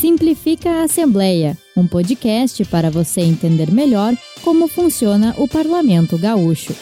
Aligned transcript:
Simplifica 0.00 0.70
a 0.70 0.84
Assembleia, 0.84 1.58
um 1.76 1.86
podcast 1.86 2.64
para 2.64 2.90
você 2.90 3.20
entender 3.20 3.70
melhor 3.70 4.14
como 4.42 4.66
funciona 4.66 5.34
o 5.36 5.46
Parlamento 5.46 6.16
Gaúcho. 6.16 6.74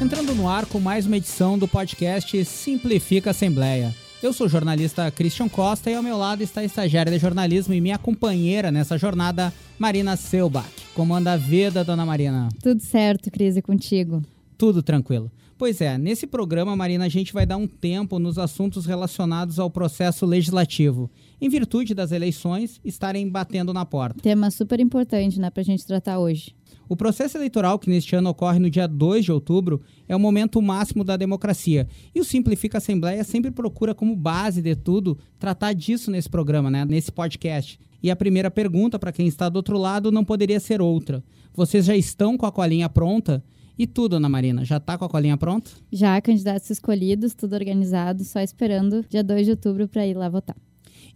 Entrando 0.00 0.34
no 0.34 0.48
ar 0.48 0.64
com 0.64 0.80
mais 0.80 1.06
uma 1.06 1.18
edição 1.18 1.58
do 1.58 1.68
podcast 1.68 2.42
Simplifica 2.46 3.28
a 3.28 3.32
Assembleia. 3.32 3.94
Eu 4.22 4.32
sou 4.32 4.46
o 4.46 4.50
jornalista 4.50 5.10
Christian 5.10 5.50
Costa 5.50 5.90
e 5.90 5.94
ao 5.94 6.02
meu 6.02 6.16
lado 6.16 6.42
está 6.42 6.62
a 6.62 6.64
estagiária 6.64 7.12
de 7.12 7.18
jornalismo 7.18 7.74
e 7.74 7.82
minha 7.82 7.98
companheira 7.98 8.72
nessa 8.72 8.96
jornada, 8.96 9.52
Marina 9.78 10.16
Selbach. 10.16 10.66
Comanda 10.94 11.34
a 11.34 11.36
vida, 11.36 11.84
dona 11.84 12.06
Marina? 12.06 12.48
Tudo 12.62 12.80
certo, 12.80 13.30
Cris, 13.30 13.54
e 13.54 13.60
contigo? 13.60 14.22
Tudo 14.56 14.82
tranquilo. 14.82 15.30
Pois 15.58 15.80
é, 15.80 15.98
nesse 15.98 16.24
programa, 16.24 16.76
Marina, 16.76 17.06
a 17.06 17.08
gente 17.08 17.32
vai 17.32 17.44
dar 17.44 17.56
um 17.56 17.66
tempo 17.66 18.20
nos 18.20 18.38
assuntos 18.38 18.86
relacionados 18.86 19.58
ao 19.58 19.68
processo 19.68 20.24
legislativo, 20.24 21.10
em 21.40 21.48
virtude 21.48 21.94
das 21.94 22.12
eleições 22.12 22.80
estarem 22.84 23.28
batendo 23.28 23.74
na 23.74 23.84
porta. 23.84 24.22
Tema 24.22 24.52
super 24.52 24.78
importante, 24.78 25.40
né, 25.40 25.50
para 25.50 25.60
a 25.60 25.64
gente 25.64 25.84
tratar 25.84 26.20
hoje. 26.20 26.54
O 26.88 26.94
processo 26.94 27.36
eleitoral, 27.36 27.76
que 27.76 27.90
neste 27.90 28.14
ano 28.14 28.30
ocorre 28.30 28.60
no 28.60 28.70
dia 28.70 28.86
2 28.86 29.24
de 29.24 29.32
outubro, 29.32 29.82
é 30.08 30.14
o 30.14 30.20
momento 30.20 30.62
máximo 30.62 31.02
da 31.02 31.16
democracia. 31.16 31.88
E 32.14 32.20
o 32.20 32.24
Simplifica 32.24 32.78
Assembleia 32.78 33.24
sempre 33.24 33.50
procura, 33.50 33.92
como 33.92 34.14
base 34.14 34.62
de 34.62 34.76
tudo, 34.76 35.18
tratar 35.40 35.72
disso 35.72 36.08
nesse 36.08 36.30
programa, 36.30 36.70
né? 36.70 36.84
nesse 36.84 37.10
podcast. 37.10 37.80
E 38.00 38.12
a 38.12 38.16
primeira 38.16 38.48
pergunta, 38.48 38.96
para 38.96 39.10
quem 39.10 39.26
está 39.26 39.48
do 39.48 39.56
outro 39.56 39.76
lado, 39.76 40.12
não 40.12 40.24
poderia 40.24 40.60
ser 40.60 40.80
outra. 40.80 41.20
Vocês 41.52 41.84
já 41.84 41.96
estão 41.96 42.38
com 42.38 42.46
a 42.46 42.52
colinha 42.52 42.88
pronta? 42.88 43.42
E 43.78 43.86
tudo, 43.86 44.16
Ana 44.16 44.28
Marina, 44.28 44.64
já 44.64 44.78
está 44.78 44.98
com 44.98 45.04
a 45.04 45.08
colinha 45.08 45.36
pronta? 45.36 45.70
Já, 45.92 46.20
candidatos 46.20 46.68
escolhidos, 46.68 47.32
tudo 47.32 47.54
organizado, 47.54 48.24
só 48.24 48.40
esperando 48.40 49.04
dia 49.08 49.22
2 49.22 49.46
de 49.46 49.50
outubro 49.52 49.86
para 49.86 50.04
ir 50.04 50.16
lá 50.16 50.28
votar. 50.28 50.56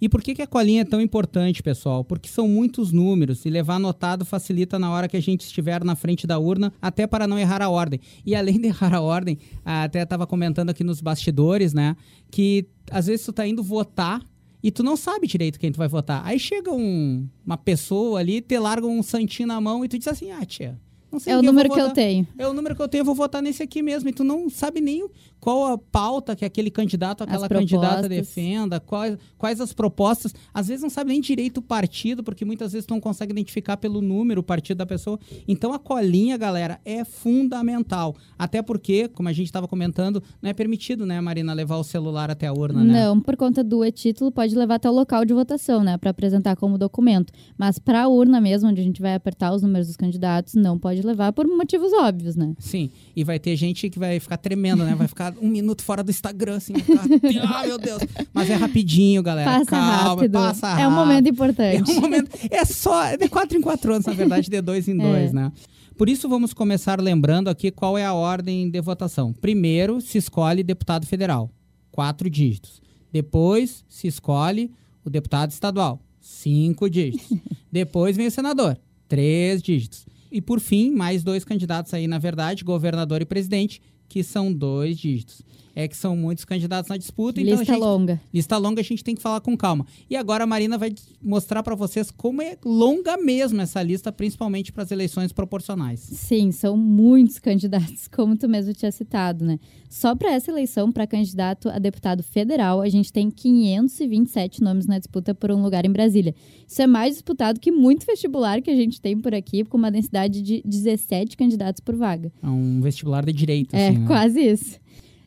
E 0.01 0.09
por 0.09 0.23
que, 0.23 0.35
que 0.35 0.43
a 0.43 0.47
colinha 0.47 0.83
é 0.83 0.85
tão 0.85 1.01
importante, 1.01 1.63
pessoal? 1.63 2.05
Porque 2.05 2.29
são 2.29 2.47
muitos 2.47 2.93
números 2.93 3.45
e 3.45 3.51
levar 3.51 3.77
anotado 3.77 4.25
facilita 4.25 4.79
na 4.79 4.91
hora 4.91 5.09
que 5.09 5.17
a 5.17 5.23
gente 5.23 5.43
estiver 5.43 5.83
na 5.83 5.97
frente 5.97 6.27
da 6.27 6.39
urna, 6.39 6.73
até 6.81 7.07
para 7.07 7.27
não 7.27 7.39
errar 7.39 7.63
a 7.63 7.69
ordem. 7.69 8.01
E 8.25 8.35
além 8.37 8.61
de 8.61 8.69
errar 8.69 8.95
a 8.95 9.01
ordem, 9.01 9.39
até 9.65 10.03
estava 10.03 10.25
comentando 10.25 10.71
aqui 10.71 10.85
nos 10.85 11.01
bastidores, 11.01 11.73
né? 11.73 11.97
Que 12.31 12.67
às 12.91 13.07
vezes 13.07 13.27
tu 13.27 13.33
tá 13.33 13.47
indo 13.47 13.63
votar 13.63 14.21
e 14.63 14.71
tu 14.71 14.85
não 14.85 14.97
sabe 14.97 15.27
direito 15.27 15.59
quem 15.59 15.73
tu 15.73 15.79
vai 15.79 15.89
votar. 15.89 16.25
Aí 16.25 16.39
chega 16.39 16.73
um, 16.73 17.29
uma 17.45 17.57
pessoa 17.57 18.21
ali, 18.21 18.41
te 18.41 18.57
larga 18.57 18.87
um 18.87 19.03
santinho 19.03 19.49
na 19.49 19.61
mão 19.61 19.85
e 19.85 19.89
tu 19.89 19.99
diz 19.99 20.07
assim, 20.07 20.31
ah, 20.31 20.45
tia, 20.45 20.79
é 21.27 21.37
o 21.37 21.43
número 21.43 21.71
que 21.71 21.81
eu 21.81 21.91
tenho. 21.91 22.27
É 22.39 22.47
o 22.47 22.53
número 22.53 22.75
que 22.75 22.83
eu 22.83 22.89
tenho, 22.89 23.03
eu 23.03 23.07
vou 23.07 23.15
votar 23.15 23.43
nesse 23.43 23.63
aqui 23.63 23.83
mesmo. 23.83 24.09
E 24.09 24.13
tu 24.13 24.25
não 24.25 24.49
sabe 24.49 24.81
nem 24.81 25.09
qual 25.43 25.73
a 25.73 25.77
pauta 25.77 26.37
que 26.37 26.45
aquele 26.45 26.71
candidato, 26.71 27.25
aquela 27.25 27.49
candidata 27.49 28.09
defenda, 28.09 28.79
quais, 28.79 29.19
quais 29.37 29.61
as 29.61 29.73
propostas. 29.73 30.33
Às 30.55 30.69
vezes 30.69 30.85
não 30.85 30.89
sabe 30.89 31.11
nem 31.11 31.21
direito 31.21 31.59
o 31.59 31.63
partido, 31.63 32.23
porque 32.23 32.45
muitas 32.45 32.73
vezes 32.73 32.87
não 32.87 33.01
consegue 33.01 33.33
identificar 33.33 33.77
pelo 33.77 34.01
número 34.01 34.41
o 34.41 34.45
partido 34.45 34.79
da 34.79 34.87
pessoa. 34.87 35.19
Então 35.49 35.73
a 35.73 35.81
colinha, 35.81 36.37
galera, 36.37 36.81
é 36.85 37.05
fundamental. 37.05 38.15
Até 38.39 38.63
porque, 38.63 39.09
como 39.09 39.29
a 39.29 39.33
gente 39.33 39.47
estava 39.47 39.67
comentando, 39.67 40.23
não 40.41 40.49
é 40.49 40.53
permitido, 40.53 41.05
né, 41.05 41.21
Marina, 41.21 41.53
levar 41.53 41.77
o 41.77 41.83
celular 41.83 42.31
até 42.31 42.47
a 42.47 42.53
urna, 42.53 42.85
né? 42.85 43.05
Não, 43.07 43.21
por 43.21 43.37
conta 43.37 43.65
do 43.65 43.85
e-título, 43.85 44.31
pode 44.31 44.55
levar 44.55 44.77
até 44.77 44.89
o 44.89 44.93
local 44.93 45.25
de 45.25 45.35
votação, 45.35 45.83
né, 45.83 45.99
para 45.99 46.11
apresentar 46.11 46.55
como 46.55 46.79
documento. 46.79 47.33
Mas 47.59 47.81
para 47.81 48.05
a 48.05 48.09
urna 48.09 48.41
mesmo, 48.41 48.69
onde 48.69 48.81
a 48.81 48.85
gente 48.85 49.03
vai 49.03 49.17
apertar 49.17 49.53
os 49.53 49.61
números 49.61 49.89
dos 49.89 49.97
candidatos, 49.97 50.55
não 50.55 50.79
pode 50.79 51.03
levar 51.03 51.33
por 51.33 51.49
motivos 51.49 51.93
óbvios, 51.93 52.37
né? 52.37 52.55
Sim, 52.61 52.91
e 53.17 53.25
vai 53.25 53.41
ter 53.41 53.57
gente 53.57 53.91
que 53.91 53.99
vai 53.99 54.21
ficar 54.21 54.37
tremendo, 54.37 54.85
né? 54.85 54.95
Vai 54.95 55.09
ficar 55.09 55.32
um 55.41 55.49
minuto 55.49 55.83
fora 55.83 56.03
do 56.03 56.11
Instagram, 56.11 56.57
assim. 56.57 56.75
Ficar, 56.75 57.05
ah, 57.63 57.67
meu 57.67 57.79
Deus. 57.79 58.03
Mas 58.33 58.51
é 58.51 58.55
rapidinho, 58.55 59.23
galera. 59.23 59.51
Passa 59.51 59.65
Calma, 59.67 59.97
rápido. 59.97 60.33
passa 60.33 60.69
rápido. 60.69 60.85
É 60.85 60.89
um 60.89 60.91
momento 60.93 61.29
importante. 61.29 61.91
É 61.91 61.95
um 61.95 62.01
momento. 62.01 62.31
É 62.51 62.65
só. 62.65 63.05
É 63.05 63.17
de 63.17 63.29
quatro 63.29 63.57
em 63.57 63.61
quatro 63.61 63.93
anos, 63.93 64.07
na 64.07 64.13
verdade, 64.13 64.51
de 64.51 64.61
dois 64.61 64.89
em 64.89 64.97
dois, 64.99 65.31
é. 65.31 65.33
né? 65.33 65.53
Por 65.97 66.09
isso, 66.09 66.29
vamos 66.29 66.53
começar 66.53 67.01
lembrando 67.01 67.49
aqui 67.49 67.71
qual 67.71 67.97
é 67.97 68.05
a 68.05 68.15
ordem 68.15 68.69
de 68.69 68.81
votação. 68.81 69.33
Primeiro, 69.33 70.01
se 70.01 70.19
escolhe 70.19 70.63
deputado 70.63 71.07
federal, 71.07 71.51
quatro 71.91 72.29
dígitos. 72.29 72.81
Depois, 73.13 73.85
se 73.89 74.07
escolhe 74.07 74.71
o 75.05 75.11
deputado 75.11 75.51
estadual, 75.51 76.01
cinco 76.21 76.89
dígitos. 76.89 77.39
Depois 77.71 78.17
vem 78.17 78.27
o 78.27 78.31
senador, 78.31 78.79
três 79.09 79.63
dígitos. 79.63 80.07
E 80.31 80.41
por 80.41 80.61
fim, 80.61 80.91
mais 80.91 81.23
dois 81.23 81.45
candidatos 81.45 81.93
aí, 81.93 82.07
na 82.07 82.19
verdade, 82.19 82.65
governador 82.65 83.21
e 83.21 83.27
presidente, 83.27 83.83
que 84.13 84.23
são 84.23 84.53
dois 84.53 84.99
dígitos. 84.99 85.41
É 85.75 85.89
que 85.89 85.97
são 85.97 86.17
muitos 86.17 86.45
candidatos 86.45 86.89
na 86.91 86.97
disputa. 86.97 87.41
Lista 87.41 87.63
então 87.63 87.65
gente, 87.75 87.81
longa. 87.81 88.21
Lista 88.33 88.59
longa, 88.59 88.81
a 88.81 88.85
gente 88.85 89.03
tem 89.03 89.15
que 89.15 89.23
falar 89.23 89.41
com 89.41 89.57
calma. 89.57 89.87
E 90.09 90.17
agora 90.17 90.45
a 90.45 90.47
Marina 90.47 90.77
vai 90.77 90.95
mostrar 91.23 91.63
para 91.63 91.75
vocês 91.75 92.11
como 92.11 92.43
é 92.43 92.57
longa 92.65 93.17
mesmo 93.17 93.61
essa 93.61 93.83
lista, 93.83 94.13
principalmente 94.13 94.71
para 94.73 94.83
as 94.83 94.91
eleições 94.91 95.33
proporcionais. 95.33 96.01
Sim, 96.01 96.53
são 96.53 96.77
muitos 96.77 97.39
candidatos, 97.39 98.07
como 98.15 98.37
tu 98.37 98.49
mesmo 98.49 98.75
tinha 98.75 98.93
citado, 98.93 99.45
né? 99.45 99.59
Só 99.89 100.15
para 100.15 100.33
essa 100.33 100.51
eleição, 100.51 100.91
para 100.93 101.07
candidato 101.07 101.69
a 101.69 101.79
deputado 101.79 102.23
federal, 102.23 102.81
a 102.81 102.89
gente 102.89 103.13
tem 103.13 103.31
527 103.31 104.63
nomes 104.63 104.87
na 104.87 104.99
disputa 104.99 105.35
por 105.35 105.51
um 105.51 105.63
lugar 105.63 105.85
em 105.85 105.91
Brasília. 105.93 106.35
Isso 106.67 106.81
é 106.83 106.87
mais 106.87 107.15
disputado 107.15 107.61
que 107.61 107.71
muito 107.71 108.07
vestibular 108.07 108.61
que 108.63 108.71
a 108.71 108.77
gente 108.77 109.01
tem 109.01 109.19
por 109.19 109.35
aqui, 109.35 109.65
com 109.65 109.77
uma 109.77 109.91
densidade 109.91 110.43
de 110.43 110.63
17 110.65 111.37
candidatos 111.37 111.81
por 111.81 111.95
vaga. 111.97 112.33
É 112.43 112.47
um 112.49 112.81
vestibular 112.81 113.25
de 113.25 113.33
direito, 113.33 113.75
É, 113.75 113.89
assim, 113.89 113.99
né? 113.99 114.07
quase 114.07 114.41
isso. 114.41 114.81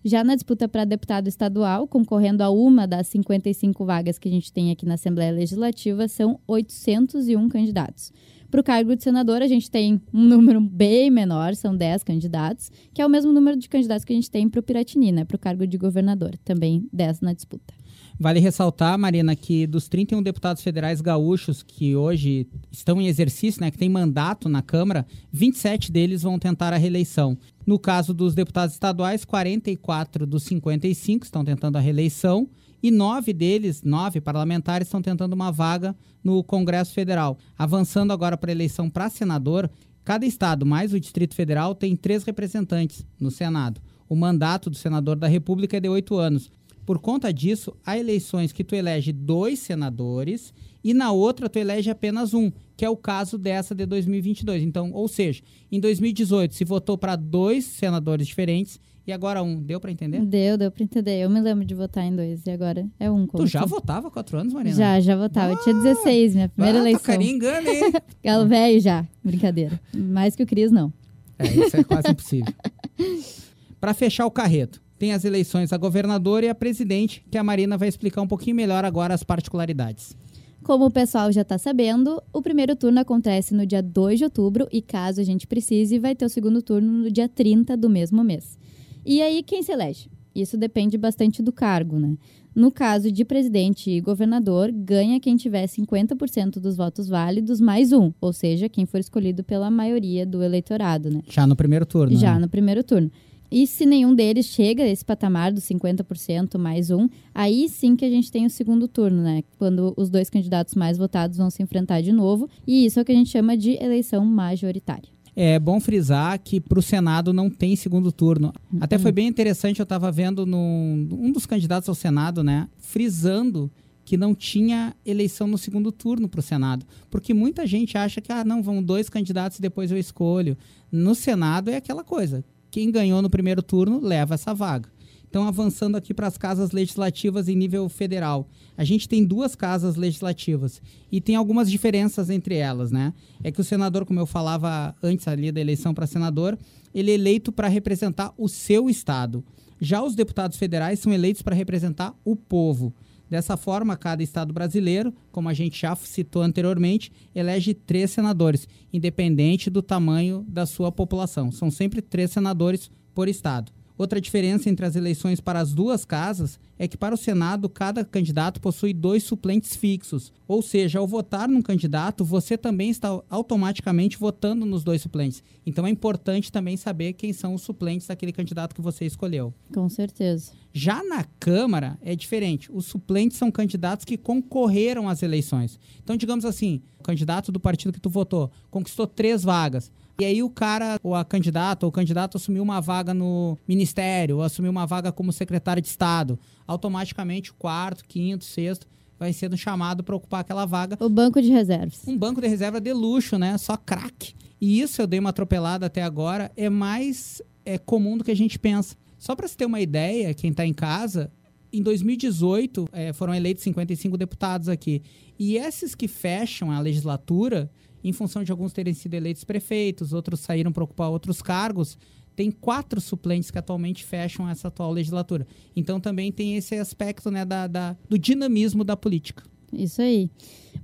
Já 0.07 0.23
na 0.23 0.35
disputa 0.35 0.67
para 0.67 0.85
deputado 0.85 1.27
estadual, 1.27 1.88
concorrendo 1.88 2.43
a 2.43 2.49
uma 2.51 2.85
das 2.85 3.07
55 3.07 3.83
vagas 3.83 4.19
que 4.19 4.27
a 4.29 4.31
gente 4.31 4.53
tem 4.53 4.69
aqui 4.69 4.85
na 4.85 4.93
Assembleia 4.93 5.31
Legislativa, 5.31 6.07
são 6.07 6.39
801 6.45 7.49
candidatos. 7.49 8.13
Para 8.55 8.61
o 8.61 8.63
cargo 8.63 8.95
de 8.95 9.03
senador, 9.03 9.41
a 9.41 9.47
gente 9.47 9.69
tem 9.69 10.01
um 10.13 10.23
número 10.23 10.61
bem 10.61 11.11
menor, 11.11 11.53
são 11.55 11.75
10 11.75 12.05
candidatos, 12.05 12.71
que 12.93 13.01
é 13.01 13.05
o 13.05 13.09
mesmo 13.09 13.33
número 13.33 13.57
de 13.57 13.67
candidatos 13.67 14.05
que 14.05 14.13
a 14.13 14.16
gente 14.16 14.31
tem 14.31 14.47
para 14.47 14.61
o 14.61 14.63
Piratini, 14.63 15.11
né? 15.11 15.25
Para 15.25 15.35
o 15.35 15.38
cargo 15.38 15.67
de 15.67 15.77
governador, 15.77 16.38
também 16.38 16.88
10 16.94 17.19
na 17.19 17.33
disputa. 17.33 17.73
Vale 18.17 18.39
ressaltar, 18.39 18.97
Marina, 18.97 19.35
que 19.35 19.67
dos 19.67 19.89
31 19.89 20.23
deputados 20.23 20.63
federais 20.63 21.01
gaúchos 21.01 21.61
que 21.61 21.97
hoje 21.97 22.47
estão 22.71 23.01
em 23.01 23.07
exercício, 23.07 23.59
né, 23.59 23.69
que 23.69 23.77
têm 23.77 23.89
mandato 23.89 24.47
na 24.47 24.61
Câmara, 24.61 25.05
27 25.33 25.91
deles 25.91 26.21
vão 26.21 26.39
tentar 26.39 26.71
a 26.71 26.77
reeleição. 26.77 27.38
No 27.67 27.77
caso 27.77 28.13
dos 28.13 28.33
deputados 28.33 28.73
estaduais, 28.73 29.25
44 29.25 30.25
dos 30.25 30.44
55 30.44 31.25
estão 31.25 31.44
tentando 31.44 31.75
a 31.75 31.81
reeleição 31.81 32.47
e 32.85 32.91
nove 32.91 33.34
deles, 33.34 33.81
nove 33.81 34.22
parlamentares, 34.22 34.88
estão 34.88 35.01
tentando 35.01 35.34
uma 35.34 35.51
vaga 35.51 35.96
no 36.23 36.44
Congresso 36.44 36.94
Federal. 36.94 37.35
Avançando 37.57 38.13
agora 38.13 38.38
para 38.38 38.51
a 38.51 38.53
eleição 38.53 38.91
para 38.91 39.09
senador, 39.09 39.68
cada 40.03 40.23
estado 40.23 40.68
mais 40.68 40.94
o 40.94 41.00
Distrito 41.00 41.34
Federal 41.34 41.74
tem 41.74 41.95
três 41.95 42.24
representantes 42.24 43.03
no 43.19 43.31
Senado. 43.31 43.81
O 44.07 44.16
mandato 44.16 44.69
do 44.69 44.75
senador 44.75 45.16
da 45.16 45.28
República 45.28 45.78
é 45.78 45.79
de 45.79 45.90
oito 45.90 46.16
anos. 46.16 46.51
Por 46.85 47.00
conta 47.00 47.34
disso, 47.34 47.75
há 47.85 47.97
eleições 47.97 48.51
que 48.51 48.63
tu 48.63 48.75
elege 48.75 49.12
dois 49.12 49.59
senadores 49.59 50.53
e 50.84 50.94
na 50.94 51.12
outra 51.12 51.50
tu 51.50 51.57
elege 51.57 51.90
apenas 51.90 52.34
um, 52.34 52.51
que 52.78 52.85
é 52.85 52.90
o 52.90 52.96
caso 52.96 53.38
dessa 53.38 53.73
de 53.73 53.85
2022. 53.85 54.62
Então, 54.62 54.91
ou 54.94 55.07
seja, 55.07 55.41
em 55.72 55.79
2018 55.79 56.53
se 56.53 56.63
votou 56.63 56.97
para 56.97 57.16
dois 57.16 57.66
senadores 57.66 58.28
diferentes 58.28 58.79
e 59.07 59.12
agora 59.12 59.41
um. 59.41 59.62
Deu 59.62 59.79
para 59.79 59.91
entender? 59.91 60.24
Deu, 60.25 60.57
deu 60.57 60.72
para 60.72 60.84
entender. 60.84 61.19
Eu 61.19 61.29
me 61.29 61.40
lembro 61.40 61.63
de 61.63 61.74
votar 61.75 62.03
em 62.03 62.16
dois 62.16 62.45
e 62.45 62.50
agora 62.50 62.88
é 63.00 63.09
um. 63.09 63.28
Tu 63.28 63.47
já 63.47 63.66
votava 63.66 64.07
há 64.07 64.12
quatro 64.12 64.38
anos, 64.38 64.53
Marina? 64.53 64.75
Já, 64.75 65.00
já 65.00 65.16
votava. 65.16 65.50
Ah, 65.50 65.53
eu 65.53 65.63
tinha 65.63 65.75
16, 65.75 66.35
minha 66.35 66.50
primeira 66.50 66.78
ah, 66.78 66.81
eleição. 66.81 67.01
Carinha 67.01 67.31
engana, 67.31 67.69
hein? 67.69 67.94
Galo 68.24 68.47
velho 68.47 68.79
já. 68.79 69.06
Brincadeira. 69.24 69.79
Mais 69.94 70.35
que 70.35 70.44
o 70.44 70.45
Cris, 70.45 70.72
não. 70.72 70.91
É, 71.38 71.47
isso 71.47 71.78
é 71.78 71.84
quase 71.84 72.09
impossível. 72.09 72.53
Para 73.80 73.94
fechar 73.94 74.25
o 74.25 74.31
carreto, 74.31 74.81
tem 75.06 75.13
as 75.13 75.24
eleições 75.24 75.72
a 75.72 75.78
governador 75.78 76.44
e 76.44 76.50
a 76.50 76.56
presidente, 76.56 77.24
que 77.30 77.38
a 77.38 77.44
Marina 77.44 77.78
vai 77.78 77.88
explicar 77.88 78.24
um 78.24 78.28
pouquinho 78.28 78.56
melhor 78.56 78.84
agora 78.84 79.13
as 79.13 79.22
particularidades. 79.22 80.18
Como 80.63 80.86
o 80.86 80.90
pessoal 80.90 81.31
já 81.31 81.44
está 81.44 81.60
sabendo, 81.60 82.19
o 82.34 82.42
primeiro 82.42 82.75
turno 82.75 83.00
acontece 83.00 83.54
no 83.54 83.68
dia 83.68 83.84
2 83.84 84.18
de 84.18 84.24
outubro 84.24 84.68
e, 84.72 84.81
caso 84.81 85.22
a 85.22 85.24
gente 85.24 85.46
precise, 85.46 86.00
vai 86.00 86.16
ter 86.16 86.25
o 86.25 86.30
segundo 86.30 86.60
turno 86.60 86.92
no 86.92 87.12
dia 87.12 87.30
30 87.30 87.78
do 87.78 87.88
mesmo 87.88 88.24
mês. 88.24 88.57
E 89.06 89.22
aí, 89.22 89.44
quem 89.44 89.62
se 89.62 89.72
elege? 89.72 90.10
Isso 90.34 90.57
depende 90.57 90.98
bastante 90.98 91.44
do 91.44 91.52
cargo, 91.54 92.00
né? 92.00 92.18
No 92.56 92.72
caso 92.72 93.12
de 93.12 93.24
presidente 93.24 93.92
e 93.92 94.02
governador, 94.02 94.72
ganha 94.72 95.19
quem 95.19 95.36
tiver 95.36 95.68
50% 95.68 96.54
dos 96.60 96.75
votos 96.75 97.07
válidos 97.07 97.62
mais 97.62 97.94
um, 97.94 98.12
ou 98.19 98.34
seja, 98.34 98.68
quem 98.68 98.88
for 98.88 99.00
escolhido 99.00 99.44
pela 99.44 99.69
maioria 99.69 100.25
do 100.25 100.42
eleitorado, 100.42 101.12
né? 101.12 101.22
Já 101.30 101.46
no 101.46 101.56
primeiro 101.56 101.86
turno. 101.86 102.18
Já 102.18 102.34
né? 102.34 102.40
no 102.40 102.50
primeiro 102.50 102.84
turno. 102.84 103.12
E 103.56 103.66
se 103.66 103.86
nenhum 103.86 104.13
deles 104.13 104.48
chega 104.48 104.84
a 104.84 104.86
esse 104.86 105.06
patamar 105.06 105.50
dos 105.50 105.63
50% 105.63 106.57
mais 106.57 106.92
um, 106.92 107.07
aí 107.34 107.69
sim 107.69 107.96
que 107.96 108.04
a 108.04 108.10
gente 108.10 108.30
tem 108.30 108.46
o 108.46 108.50
segundo 108.50 108.86
turno, 108.86 109.24
né? 109.24 109.46
Quando 109.57 109.94
os 109.96 110.10
dois 110.10 110.30
candidatos 110.30 110.75
mais 110.75 110.98
votados 110.98 111.38
vão 111.38 111.50
se 111.50 111.63
enfrentar 111.63 112.02
de 112.02 112.12
novo. 112.12 112.50
E 112.68 112.86
isso 112.86 113.00
é 113.00 113.02
o 113.02 113.06
que 113.06 113.13
a 113.13 113.16
gente 113.16 113.30
chama 113.30 113.56
de 113.56 113.81
eleição 113.81 114.25
majoritária. 114.25 115.07
É 115.34 115.57
bom 115.57 115.80
frisar 115.80 116.38
que 116.38 116.60
para 116.60 116.80
o 116.80 116.81
Senado 116.81 117.31
não 117.31 117.50
tem 117.50 117.78
segundo 117.78 118.12
turno. 118.12 118.52
Uhum. 118.74 118.80
Até 118.81 118.98
foi 118.98 119.13
bem 119.13 119.25
interessante, 119.25 119.80
eu 119.80 119.84
estava 119.84 120.12
vendo 120.12 120.46
num, 120.46 121.07
um 121.10 121.31
dos 121.31 121.46
candidatos 121.46 121.88
ao 121.88 121.96
Senado, 121.96 122.44
né, 122.44 122.68
frisando 122.78 123.72
que 124.04 124.18
não 124.18 124.36
tinha 124.36 124.94
eleição 125.06 125.48
no 125.48 125.57
segundo 125.57 125.94
turno 125.94 126.28
para 126.28 126.42
o 126.42 126.44
Senado. 126.44 126.86
Porque 127.10 127.34
muita 127.34 127.66
gente 127.66 127.98
acha 127.98 128.19
que, 128.19 128.34
ah, 128.34 128.44
não, 128.44 128.62
vão 128.62 128.84
dois 128.84 129.07
candidatos 129.07 129.60
e 129.60 129.62
depois 129.62 129.92
eu 129.92 129.98
escolho. 129.98 130.57
No 130.92 131.16
Senado 131.16 131.72
é 131.72 131.78
aquela 131.78 132.04
coisa. 132.04 132.44
Quem 132.75 132.92
ganhou 132.92 133.22
no 133.22 133.30
primeiro 133.30 133.63
turno 133.63 134.01
leva 134.01 134.33
essa 134.33 134.54
vaga. 134.54 134.89
Então, 135.30 135.48
avançando 135.48 135.95
aqui 135.95 136.13
para 136.13 136.27
as 136.27 136.38
casas 136.38 136.72
legislativas 136.72 137.48
em 137.48 137.56
nível 137.56 137.88
federal. 137.88 138.50
A 138.77 138.83
gente 138.83 139.07
tem 139.07 139.24
duas 139.24 139.56
casas 139.56 139.95
legislativas 139.95 140.81
e 141.10 141.22
tem 141.22 141.38
algumas 141.38 141.72
diferenças 141.72 142.30
entre 142.30 142.56
elas, 142.56 142.92
né? 142.92 143.13
É 143.42 143.50
que 143.50 143.62
o 143.62 143.63
senador, 143.63 144.06
como 144.06 144.19
eu 144.19 144.25
falava 144.25 144.94
antes 145.01 145.25
ali 145.25 145.54
da 145.54 145.62
eleição 145.62 145.94
para 145.94 146.06
senador, 146.06 146.60
ele 146.94 147.12
é 147.12 147.13
eleito 147.13 147.50
para 147.50 147.69
representar 147.69 148.33
o 148.38 148.50
seu 148.50 148.89
estado. 148.89 149.42
Já 149.80 150.04
os 150.04 150.13
deputados 150.13 150.57
federais 150.57 151.00
são 151.00 151.13
eleitos 151.13 151.42
para 151.42 151.56
representar 151.56 152.13
o 152.25 152.36
povo. 152.36 152.94
Dessa 153.35 153.57
forma, 153.57 153.97
cada 153.97 154.23
estado 154.23 154.53
brasileiro, 154.53 155.13
como 155.29 155.49
a 155.49 155.53
gente 155.53 155.81
já 155.81 155.93
citou 155.93 156.41
anteriormente, 156.41 157.11
elege 157.35 157.73
três 157.73 158.11
senadores, 158.11 158.65
independente 158.93 159.69
do 159.69 159.81
tamanho 159.81 160.45
da 160.47 160.65
sua 160.65 160.89
população. 160.89 161.51
São 161.51 161.69
sempre 161.69 162.01
três 162.01 162.31
senadores 162.31 162.89
por 163.13 163.27
estado. 163.27 163.73
Outra 163.97 164.19
diferença 164.19 164.69
entre 164.69 164.86
as 164.86 164.95
eleições 164.95 165.39
para 165.39 165.59
as 165.59 165.74
duas 165.74 166.03
casas 166.03 166.59
é 166.77 166.88
que 166.88 166.97
para 166.97 167.15
o 167.15 167.18
Senado 167.18 167.69
cada 167.69 168.03
candidato 168.03 168.59
possui 168.59 168.94
dois 168.94 169.24
suplentes 169.24 169.75
fixos, 169.75 170.33
ou 170.47 170.62
seja, 170.62 171.00
ao 171.00 171.07
votar 171.07 171.47
num 171.47 171.62
candidato, 171.62 172.25
você 172.25 172.57
também 172.57 172.89
está 172.89 173.21
automaticamente 173.30 174.18
votando 174.18 174.65
nos 174.65 174.83
dois 174.83 175.01
suplentes. 175.01 175.42
Então 175.65 175.88
é 175.88 175.89
importante 175.89 176.51
também 176.51 176.75
saber 176.75 177.13
quem 177.13 177.31
são 177.31 177.53
os 177.53 177.62
suplentes 177.62 178.07
daquele 178.07 178.33
candidato 178.33 178.75
que 178.75 178.81
você 178.81 179.06
escolheu. 179.06 179.53
Com 179.74 179.88
certeza. 179.88 180.51
Já 180.74 181.01
na 181.01 181.24
Câmara 181.39 181.97
é 182.01 182.15
diferente. 182.15 182.69
Os 182.69 182.86
suplentes 182.86 183.38
são 183.38 183.50
candidatos 183.50 184.03
que 184.03 184.18
concorreram 184.18 185.07
às 185.07 185.24
eleições. 185.24 185.80
Então, 186.03 186.18
digamos 186.18 186.44
assim, 186.44 186.81
o 187.00 187.03
candidato 187.03 187.50
do 187.50 187.62
partido 187.62 187.94
que 187.94 188.00
tu 188.00 188.09
votou 188.09 188.51
conquistou 188.69 189.07
três 189.07 189.42
vagas. 189.42 189.89
E 190.17 190.23
aí 190.23 190.41
o 190.41 190.50
cara, 190.50 190.97
ou 191.03 191.13
a 191.13 191.25
candidata, 191.25 191.85
ou 191.85 191.89
o 191.89 191.91
candidato 191.91 192.38
assumiu 192.38 192.63
uma 192.63 192.79
vaga 192.79 193.13
no 193.13 193.57
ministério, 193.67 194.38
ou 194.38 194.44
assumiu 194.44 194.71
uma 194.71 194.85
vaga 194.85 195.12
como 195.12 195.33
secretário 195.33 195.81
de 195.81 195.89
Estado. 195.89 196.39
Automaticamente 196.65 197.51
o 197.51 197.56
quarto, 197.56 198.06
quinto, 198.06 198.45
sexto 198.45 198.88
vai 199.17 199.31
sendo 199.33 199.57
chamado 199.57 200.03
para 200.03 200.15
ocupar 200.15 200.41
aquela 200.41 200.65
vaga. 200.65 200.97
O 201.00 201.09
banco 201.09 201.41
de 201.41 201.50
reservas. 201.50 202.01
Um 202.07 202.17
banco 202.17 202.41
de 202.41 202.47
reserva 202.47 202.81
de 202.81 202.91
luxo, 202.94 203.38
né? 203.38 203.57
Só 203.57 203.77
craque. 203.77 204.33
E 204.59 204.81
isso 204.81 205.01
eu 205.01 205.07
dei 205.07 205.19
uma 205.19 205.29
atropelada 205.29 205.85
até 205.85 206.01
agora, 206.01 206.51
é 206.56 206.69
mais 206.69 207.41
é, 207.65 207.77
comum 207.77 208.18
do 208.18 208.23
que 208.23 208.31
a 208.31 208.35
gente 208.35 208.57
pensa. 208.57 208.95
Só 209.18 209.35
para 209.35 209.47
você 209.47 209.56
ter 209.56 209.65
uma 209.65 209.81
ideia, 209.81 210.33
quem 210.33 210.51
está 210.51 210.65
em 210.65 210.73
casa, 210.73 211.31
em 211.71 211.81
2018 211.81 212.88
é, 212.91 213.13
foram 213.13 213.33
eleitos 213.33 213.63
55 213.63 214.18
deputados 214.18 214.69
aqui. 214.69 215.01
E 215.38 215.57
esses 215.57 215.94
que 215.94 216.07
fecham 216.07 216.71
a 216.71 216.79
legislatura 216.79 217.69
em 218.07 218.13
função 218.13 218.44
de 218.44 218.52
alguns 218.52 218.72
terem 218.72 218.94
sido 218.94 219.16
eleitos 219.16 219.44
prefeitos, 219.44 220.13
outros 220.13 220.40
saíram 220.40 220.72
para 220.72 220.84
ocupar 220.84 221.10
outros 221.10 221.42
cargos, 221.42 221.98
tem 222.36 222.52
quatro 222.52 223.02
suplentes 223.02 223.50
que 223.50 223.57
atualmente 223.57 224.04
fecham 224.04 224.48
essa 224.48 224.68
atual 224.68 224.92
legislatura. 224.92 225.48
Então 225.75 226.00
também 226.00 226.31
tem 226.31 226.56
esse 226.56 226.75
aspecto 226.75 227.31
né, 227.31 227.44
da, 227.44 227.66
da 227.66 227.98
do 228.07 228.19
dinamismo 228.19 228.84
da 228.84 228.96
política. 228.96 229.44
Isso 229.73 230.01
aí. 230.01 230.29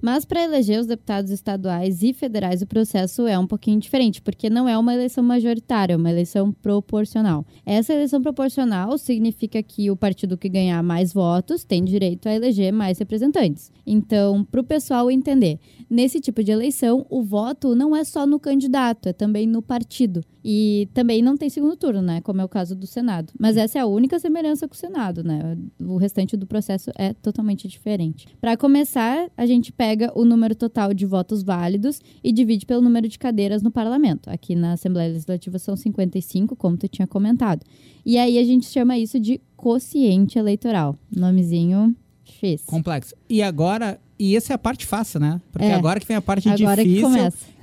Mas 0.01 0.25
para 0.25 0.43
eleger 0.43 0.79
os 0.79 0.87
deputados 0.87 1.29
estaduais 1.29 2.01
e 2.01 2.11
federais, 2.11 2.61
o 2.61 2.67
processo 2.67 3.27
é 3.27 3.37
um 3.37 3.45
pouquinho 3.45 3.79
diferente, 3.79 4.21
porque 4.21 4.49
não 4.49 4.67
é 4.67 4.77
uma 4.77 4.93
eleição 4.93 5.23
majoritária, 5.23 5.93
é 5.93 5.97
uma 5.97 6.09
eleição 6.09 6.51
proporcional. 6.51 7.45
Essa 7.65 7.93
eleição 7.93 8.21
proporcional 8.21 8.97
significa 8.97 9.61
que 9.61 9.91
o 9.91 9.95
partido 9.95 10.37
que 10.37 10.49
ganhar 10.49 10.81
mais 10.81 11.13
votos 11.13 11.63
tem 11.63 11.83
direito 11.83 12.27
a 12.27 12.33
eleger 12.33 12.73
mais 12.73 12.97
representantes. 12.97 13.71
Então, 13.85 14.43
para 14.43 14.61
o 14.61 14.63
pessoal 14.63 15.11
entender, 15.11 15.59
nesse 15.89 16.19
tipo 16.19 16.43
de 16.43 16.51
eleição, 16.51 17.05
o 17.09 17.21
voto 17.21 17.75
não 17.75 17.95
é 17.95 18.03
só 18.03 18.25
no 18.25 18.39
candidato, 18.39 19.09
é 19.09 19.13
também 19.13 19.45
no 19.45 19.61
partido. 19.61 20.23
E 20.43 20.89
também 20.93 21.21
não 21.21 21.37
tem 21.37 21.49
segundo 21.49 21.75
turno, 21.75 22.01
né? 22.01 22.19
Como 22.21 22.41
é 22.41 22.43
o 22.43 22.49
caso 22.49 22.75
do 22.75 22.87
Senado. 22.87 23.31
Mas 23.39 23.57
essa 23.57 23.77
é 23.77 23.81
a 23.81 23.85
única 23.85 24.17
semelhança 24.19 24.67
com 24.67 24.73
o 24.73 24.77
Senado, 24.77 25.23
né? 25.23 25.55
O 25.79 25.97
restante 25.97 26.35
do 26.35 26.47
processo 26.47 26.89
é 26.95 27.13
totalmente 27.13 27.67
diferente. 27.67 28.27
Para 28.39 28.57
começar, 28.71 29.29
a 29.35 29.45
gente 29.45 29.69
pega 29.69 30.13
o 30.15 30.23
número 30.23 30.55
total 30.55 30.93
de 30.93 31.05
votos 31.05 31.43
válidos 31.43 31.99
e 32.23 32.31
divide 32.31 32.65
pelo 32.65 32.79
número 32.79 33.05
de 33.05 33.19
cadeiras 33.19 33.61
no 33.61 33.69
parlamento. 33.69 34.29
Aqui 34.29 34.55
na 34.55 34.71
Assembleia 34.71 35.09
Legislativa 35.09 35.59
são 35.59 35.75
55, 35.75 36.55
como 36.55 36.77
tu 36.77 36.87
tinha 36.87 37.05
comentado. 37.05 37.65
E 38.05 38.17
aí 38.17 38.37
a 38.37 38.43
gente 38.45 38.65
chama 38.67 38.97
isso 38.97 39.19
de 39.19 39.41
quociente 39.57 40.39
eleitoral. 40.39 40.97
Nomezinho 41.13 41.93
difícil. 42.23 42.65
Complexo. 42.65 43.13
E 43.29 43.41
agora, 43.41 43.99
e 44.21 44.35
essa 44.35 44.53
é 44.53 44.55
a 44.55 44.57
parte 44.59 44.85
fácil, 44.85 45.19
né? 45.19 45.41
Porque 45.51 45.65
é. 45.65 45.73
agora 45.73 45.99
que 45.99 46.05
vem 46.05 46.15
a 46.15 46.21
parte 46.21 46.47
agora 46.47 46.83
difícil, 46.83 47.09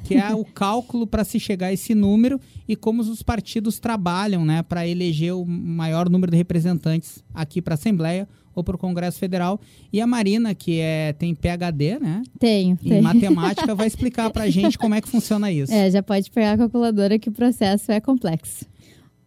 que, 0.02 0.08
que, 0.08 0.14
é 0.16 0.34
o 0.34 0.44
cálculo 0.44 1.06
para 1.06 1.22
se 1.22 1.38
chegar 1.38 1.68
a 1.68 1.72
esse 1.72 1.94
número 1.94 2.40
e 2.66 2.74
como 2.74 3.00
os 3.00 3.22
partidos 3.22 3.78
trabalham, 3.78 4.44
né, 4.44 4.64
para 4.64 4.84
eleger 4.84 5.32
o 5.34 5.46
maior 5.46 6.10
número 6.10 6.32
de 6.32 6.36
representantes 6.36 7.22
aqui 7.32 7.62
para 7.62 7.74
a 7.74 7.76
Assembleia 7.76 8.28
ou 8.56 8.64
para 8.64 8.74
o 8.74 8.78
Congresso 8.78 9.20
Federal. 9.20 9.60
E 9.92 10.00
a 10.00 10.06
Marina, 10.06 10.52
que 10.52 10.80
é, 10.80 11.12
tem 11.12 11.32
PhD, 11.32 12.00
né? 12.00 12.24
Tenho. 12.40 12.72
Em 12.82 12.88
tenho. 12.88 13.02
matemática, 13.04 13.72
vai 13.72 13.86
explicar 13.86 14.28
para 14.30 14.42
a 14.42 14.50
gente 14.50 14.76
como 14.76 14.96
é 14.96 15.00
que 15.00 15.08
funciona 15.08 15.52
isso. 15.52 15.72
É, 15.72 15.88
já 15.88 16.02
pode 16.02 16.28
pegar 16.28 16.54
a 16.54 16.58
calculadora 16.58 17.20
que 17.20 17.28
o 17.28 17.32
processo 17.32 17.92
é 17.92 18.00
complexo. 18.00 18.66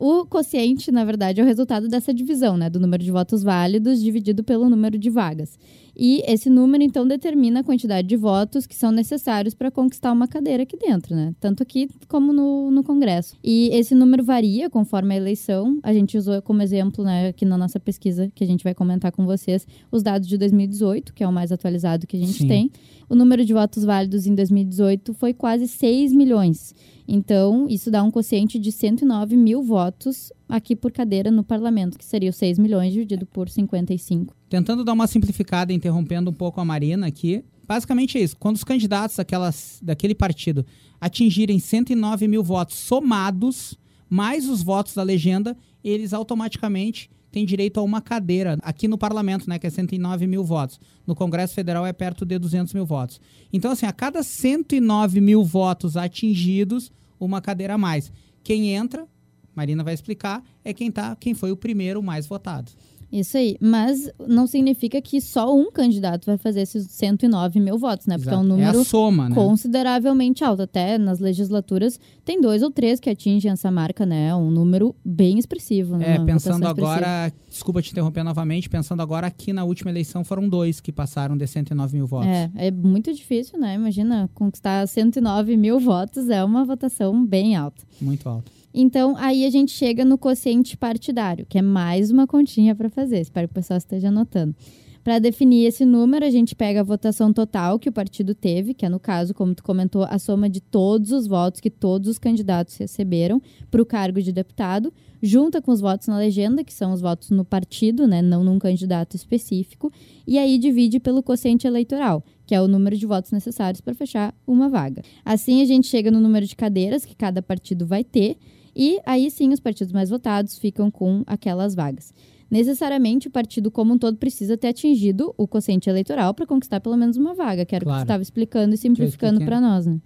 O 0.04 0.26
quociente, 0.26 0.92
na 0.92 1.06
verdade, 1.06 1.40
é 1.40 1.44
o 1.44 1.46
resultado 1.46 1.88
dessa 1.88 2.12
divisão, 2.12 2.58
né? 2.58 2.70
Do 2.70 2.80
número 2.80 3.04
de 3.04 3.12
votos 3.12 3.44
válidos 3.44 4.02
dividido 4.02 4.44
pelo 4.44 4.68
número 4.68 4.98
de 4.98 5.10
vagas. 5.12 5.58
E 6.04 6.24
esse 6.26 6.50
número, 6.50 6.84
então, 6.84 7.08
determina 7.08 7.60
a 7.60 7.64
quantidade 7.64 8.08
de 8.08 8.16
votos 8.16 8.66
que 8.66 8.74
são 8.74 8.92
necessários 8.92 9.54
para 9.54 9.70
conquistar 9.70 10.12
uma 10.12 10.28
cadeira 10.28 10.64
aqui 10.64 10.76
dentro, 10.76 11.16
né? 11.16 11.36
Tanto 11.40 11.62
aqui 11.62 11.88
como 12.08 12.34
no, 12.34 12.72
no 12.72 12.84
Congresso. 12.84 13.38
E 13.44 13.70
esse 13.72 13.94
número 13.94 14.24
varia 14.24 14.68
conforme 14.68 15.14
a 15.14 15.18
eleição. 15.18 15.78
A 15.84 15.94
gente 15.94 16.18
usou 16.18 16.42
como 16.42 16.64
exemplo, 16.64 17.06
né, 17.06 17.28
aqui 17.28 17.46
na 17.46 17.56
nossa 17.56 17.80
pesquisa, 17.80 18.32
que 18.34 18.44
a 18.44 18.48
gente 18.48 18.64
vai 18.64 18.74
comentar 18.74 19.12
com 19.12 19.28
vocês, 19.28 19.68
os 19.92 20.02
dados 20.02 20.28
de 20.28 20.40
2018, 20.40 21.14
que 21.14 21.24
é 21.24 21.28
o 21.28 21.32
mais 21.32 21.52
atualizado 21.52 22.08
que 22.08 22.18
a 22.18 22.20
gente 22.20 22.40
Sim. 22.40 22.48
tem. 22.48 22.72
O 23.08 23.14
número 23.14 23.46
de 23.46 23.54
votos 23.54 23.84
válidos 23.84 24.26
em 24.26 24.34
2018 24.34 25.14
foi 25.14 25.36
quase 25.36 25.68
6 25.68 26.14
milhões. 26.14 26.74
Então, 27.08 27.68
isso 27.70 27.92
dá 27.92 28.02
um 28.02 28.10
quociente 28.10 28.58
de 28.58 28.72
109 28.72 29.38
mil 29.38 29.62
votos 29.62 30.34
aqui 30.50 30.76
por 30.76 30.92
cadeira 30.92 31.30
no 31.30 31.44
parlamento, 31.44 31.96
que 31.96 32.06
seria 32.06 32.32
os 32.32 32.38
6 32.38 32.58
milhões 32.58 32.92
dividido 32.92 33.28
por 33.28 33.48
55. 33.48 34.41
Tentando 34.52 34.84
dar 34.84 34.92
uma 34.92 35.08
simplificada, 35.08 35.72
interrompendo 35.72 36.30
um 36.30 36.34
pouco 36.34 36.60
a 36.60 36.66
Marina 36.66 37.08
aqui, 37.08 37.42
basicamente 37.66 38.18
é 38.18 38.22
isso. 38.22 38.36
Quando 38.36 38.58
os 38.58 38.66
candidatos 38.66 39.16
daquelas, 39.16 39.80
daquele 39.82 40.14
partido 40.14 40.66
atingirem 41.00 41.58
109 41.58 42.28
mil 42.28 42.44
votos 42.44 42.76
somados, 42.76 43.80
mais 44.10 44.50
os 44.50 44.62
votos 44.62 44.94
da 44.94 45.04
legenda, 45.04 45.56
eles 45.82 46.12
automaticamente 46.12 47.10
têm 47.32 47.46
direito 47.46 47.80
a 47.80 47.84
uma 47.84 48.02
cadeira 48.02 48.58
aqui 48.62 48.90
no 48.90 48.98
parlamento, 48.98 49.50
né, 49.50 49.58
que 49.58 49.66
é 49.66 49.70
109 49.70 50.28
mil 50.28 50.44
votos. 50.44 50.82
No 51.08 51.16
Congresso 51.16 51.54
Federal 51.54 51.86
é 51.86 51.94
perto 51.94 52.26
de 52.26 52.38
200 52.38 52.74
mil 52.74 52.86
votos. 52.86 53.22
Então, 53.54 53.72
assim, 53.72 53.86
a 53.86 53.94
cada 53.94 54.22
109 54.22 55.22
mil 55.22 55.46
votos 55.46 55.96
atingidos, 55.96 56.92
uma 57.18 57.40
cadeira 57.40 57.76
a 57.76 57.78
mais. 57.78 58.12
Quem 58.44 58.72
entra, 58.72 59.08
Marina 59.56 59.82
vai 59.82 59.94
explicar, 59.94 60.44
é 60.62 60.74
quem 60.74 60.92
tá, 60.92 61.16
quem 61.16 61.34
foi 61.34 61.54
o 61.54 61.56
primeiro 61.56 62.04
mais 62.04 62.28
votado. 62.28 62.70
Isso 63.12 63.38
aí. 63.38 63.58
Mas 63.60 64.10
não 64.28 64.48
significa 64.48 65.02
que 65.02 65.20
só 65.20 65.54
um 65.54 65.72
candidato 65.72 66.26
vai 66.26 66.38
fazer 66.38 66.62
esses 66.62 66.88
109 66.88 67.60
mil 67.60 67.78
votos, 67.78 68.08
né? 68.08 68.16
Porque 68.16 68.30
Exato. 68.30 68.42
é 68.42 68.46
um 68.46 68.48
número 68.48 68.82
é 68.82 68.84
soma, 68.84 69.30
né? 69.30 69.36
consideravelmente 69.36 70.44
alto. 70.44 70.62
Até 70.62 70.98
nas 70.98 71.20
legislaturas 71.20 72.00
tem 72.24 72.40
dois 72.40 72.62
ou 72.62 72.72
três 72.72 73.00
que 73.00 73.10
atingem 73.10 73.52
essa 73.52 73.70
marca, 73.70 74.06
né? 74.06 74.30
É 74.30 74.36
um 74.36 74.50
número 74.50 74.96
bem 75.04 75.38
expressivo. 75.38 76.02
É, 76.02 76.18
pensando 76.24 76.66
agora, 76.66 77.28
expressiva. 77.28 77.50
desculpa 77.50 77.82
te 77.82 77.92
interromper 77.92 78.24
novamente, 78.24 78.70
pensando 78.70 79.02
agora 79.02 79.28
aqui 79.28 79.52
na 79.52 79.64
última 79.64 79.92
eleição 79.92 80.24
foram 80.24 80.48
dois 80.48 80.80
que 80.80 80.92
passaram 80.92 81.36
de 81.36 81.46
109 81.46 81.98
mil 81.98 82.08
votos. 82.08 82.28
É, 82.28 82.50
é 82.56 82.72
muito 82.72 83.14
difícil, 83.14 83.60
né? 83.60 83.76
Imagina, 83.76 84.30
conquistar 84.34 84.88
109 84.88 85.58
mil 85.58 85.80
votos 85.80 86.30
é 86.30 86.44
uma 86.44 86.64
votação 86.64 87.26
bem 87.26 87.56
alta. 87.56 87.84
Muito 88.00 88.28
alta. 88.30 88.61
Então, 88.74 89.16
aí 89.18 89.46
a 89.46 89.50
gente 89.50 89.72
chega 89.72 90.06
no 90.06 90.18
quociente 90.18 90.78
partidário, 90.78 91.46
que 91.48 91.58
é 91.58 91.62
mais 91.62 92.12
uma 92.12 92.26
continha 92.26 92.76
para 92.76 92.90
fazer. 92.90 93.20
Espero 93.20 93.48
que 93.48 93.52
o 93.52 93.56
pessoal 93.56 93.78
esteja 93.78 94.08
anotando. 94.08 94.56
Para 95.04 95.18
definir 95.18 95.66
esse 95.66 95.84
número, 95.84 96.24
a 96.24 96.30
gente 96.30 96.56
pega 96.56 96.82
a 96.82 96.84
votação 96.84 97.34
total 97.34 97.80
que 97.80 97.90
o 97.90 97.92
partido 97.92 98.36
teve, 98.36 98.76
que 98.76 98.86
é 98.86 98.90
no 98.90 99.00
caso, 99.00 99.34
como 99.34 99.56
tu 99.56 99.64
comentou, 99.64 100.04
a 100.04 100.20
soma 100.20 100.48
de 100.48 100.62
todos 100.62 101.12
os 101.12 101.26
votos 101.26 101.60
que 101.60 101.72
todos 101.72 102.08
os 102.08 102.20
candidatos 102.20 102.78
receberam 102.78 103.42
para 103.72 103.82
o 103.82 103.86
cargo 103.86 104.22
de 104.22 104.32
deputado, 104.32 104.94
junta 105.20 105.60
com 105.60 105.72
os 105.72 105.82
votos 105.82 106.08
na 106.08 106.18
legenda, 106.18 106.64
que 106.64 106.72
são 106.72 106.94
os 106.94 107.02
votos 107.02 107.32
no 107.32 107.44
partido, 107.44 108.08
né, 108.08 108.22
não 108.22 108.44
num 108.44 108.60
candidato 108.60 109.16
específico, 109.16 109.92
e 110.28 110.38
aí 110.38 110.60
divide 110.60 111.00
pelo 111.00 111.24
quociente 111.24 111.66
eleitoral, 111.66 112.24
que 112.46 112.54
é 112.54 112.62
o 112.62 112.68
número 112.68 112.96
de 112.96 113.06
votos 113.08 113.32
necessários 113.32 113.82
para 113.82 113.96
fechar 113.96 114.36
uma 114.46 114.70
vaga. 114.70 115.02
Assim, 115.26 115.64
a 115.64 115.66
gente 115.66 115.88
chega 115.88 116.12
no 116.12 116.20
número 116.20 116.46
de 116.46 116.56
cadeiras 116.56 117.06
que 117.06 117.16
cada 117.16 117.42
partido 117.42 117.88
vai 117.88 118.04
ter, 118.04 118.38
e 118.76 119.00
aí 119.06 119.30
sim 119.30 119.52
os 119.52 119.60
partidos 119.60 119.94
mais 119.94 120.10
votados 120.10 120.58
ficam 120.58 120.90
com 120.90 121.24
aquelas 121.28 121.76
vagas 121.76 122.14
necessariamente 122.52 123.30
o 123.30 123.32
partido 123.32 123.72
como 123.72 123.94
um 123.94 123.98
todo 123.98 124.18
precisa 124.18 124.58
ter 124.58 124.68
atingido 124.68 125.34
o 125.38 125.48
quociente 125.48 125.90
eleitoral 125.90 126.34
para 126.34 126.46
conquistar 126.46 126.82
pelo 126.82 126.98
menos 126.98 127.16
uma 127.16 127.34
vaga, 127.34 127.66
que 127.66 127.74
era 127.74 127.86
claro. 127.86 127.96
o 127.96 128.00
que 128.00 128.02
você 128.02 128.04
estava 128.04 128.22
explicando 128.22 128.76
e 128.76 128.78
simplificando 128.78 129.40
para 129.46 129.62
nós, 129.62 129.88
né? 129.88 129.98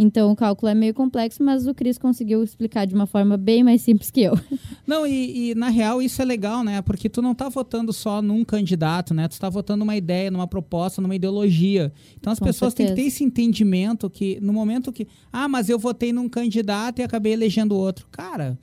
Então, 0.00 0.30
o 0.30 0.36
cálculo 0.36 0.70
é 0.70 0.74
meio 0.76 0.94
complexo, 0.94 1.42
mas 1.42 1.66
o 1.66 1.74
Cris 1.74 1.98
conseguiu 1.98 2.40
explicar 2.44 2.86
de 2.86 2.94
uma 2.94 3.04
forma 3.04 3.36
bem 3.36 3.64
mais 3.64 3.82
simples 3.82 4.12
que 4.12 4.22
eu. 4.22 4.38
Não, 4.86 5.04
e, 5.04 5.50
e, 5.50 5.54
na 5.56 5.70
real 5.70 6.00
isso 6.00 6.22
é 6.22 6.24
legal, 6.24 6.62
né? 6.62 6.80
Porque 6.80 7.08
tu 7.08 7.20
não 7.20 7.32
está 7.32 7.48
votando 7.48 7.92
só 7.92 8.22
num 8.22 8.44
candidato, 8.44 9.12
né? 9.12 9.26
Tu 9.26 9.32
está 9.32 9.50
votando 9.50 9.80
numa 9.80 9.96
ideia, 9.96 10.30
numa 10.30 10.46
proposta, 10.46 11.02
numa 11.02 11.16
ideologia. 11.16 11.92
Então, 12.16 12.32
as 12.32 12.38
Com 12.38 12.44
pessoas 12.44 12.74
certeza. 12.74 12.94
têm 12.94 12.96
que 12.96 13.02
ter 13.02 13.08
esse 13.08 13.24
entendimento 13.24 14.08
que 14.08 14.38
no 14.40 14.52
momento 14.52 14.92
que... 14.92 15.08
Ah, 15.32 15.48
mas 15.48 15.68
eu 15.68 15.80
votei 15.80 16.12
num 16.12 16.28
candidato 16.28 17.00
e 17.00 17.02
acabei 17.02 17.32
elegendo 17.32 17.74
outro. 17.76 18.06
Cara, 18.12 18.56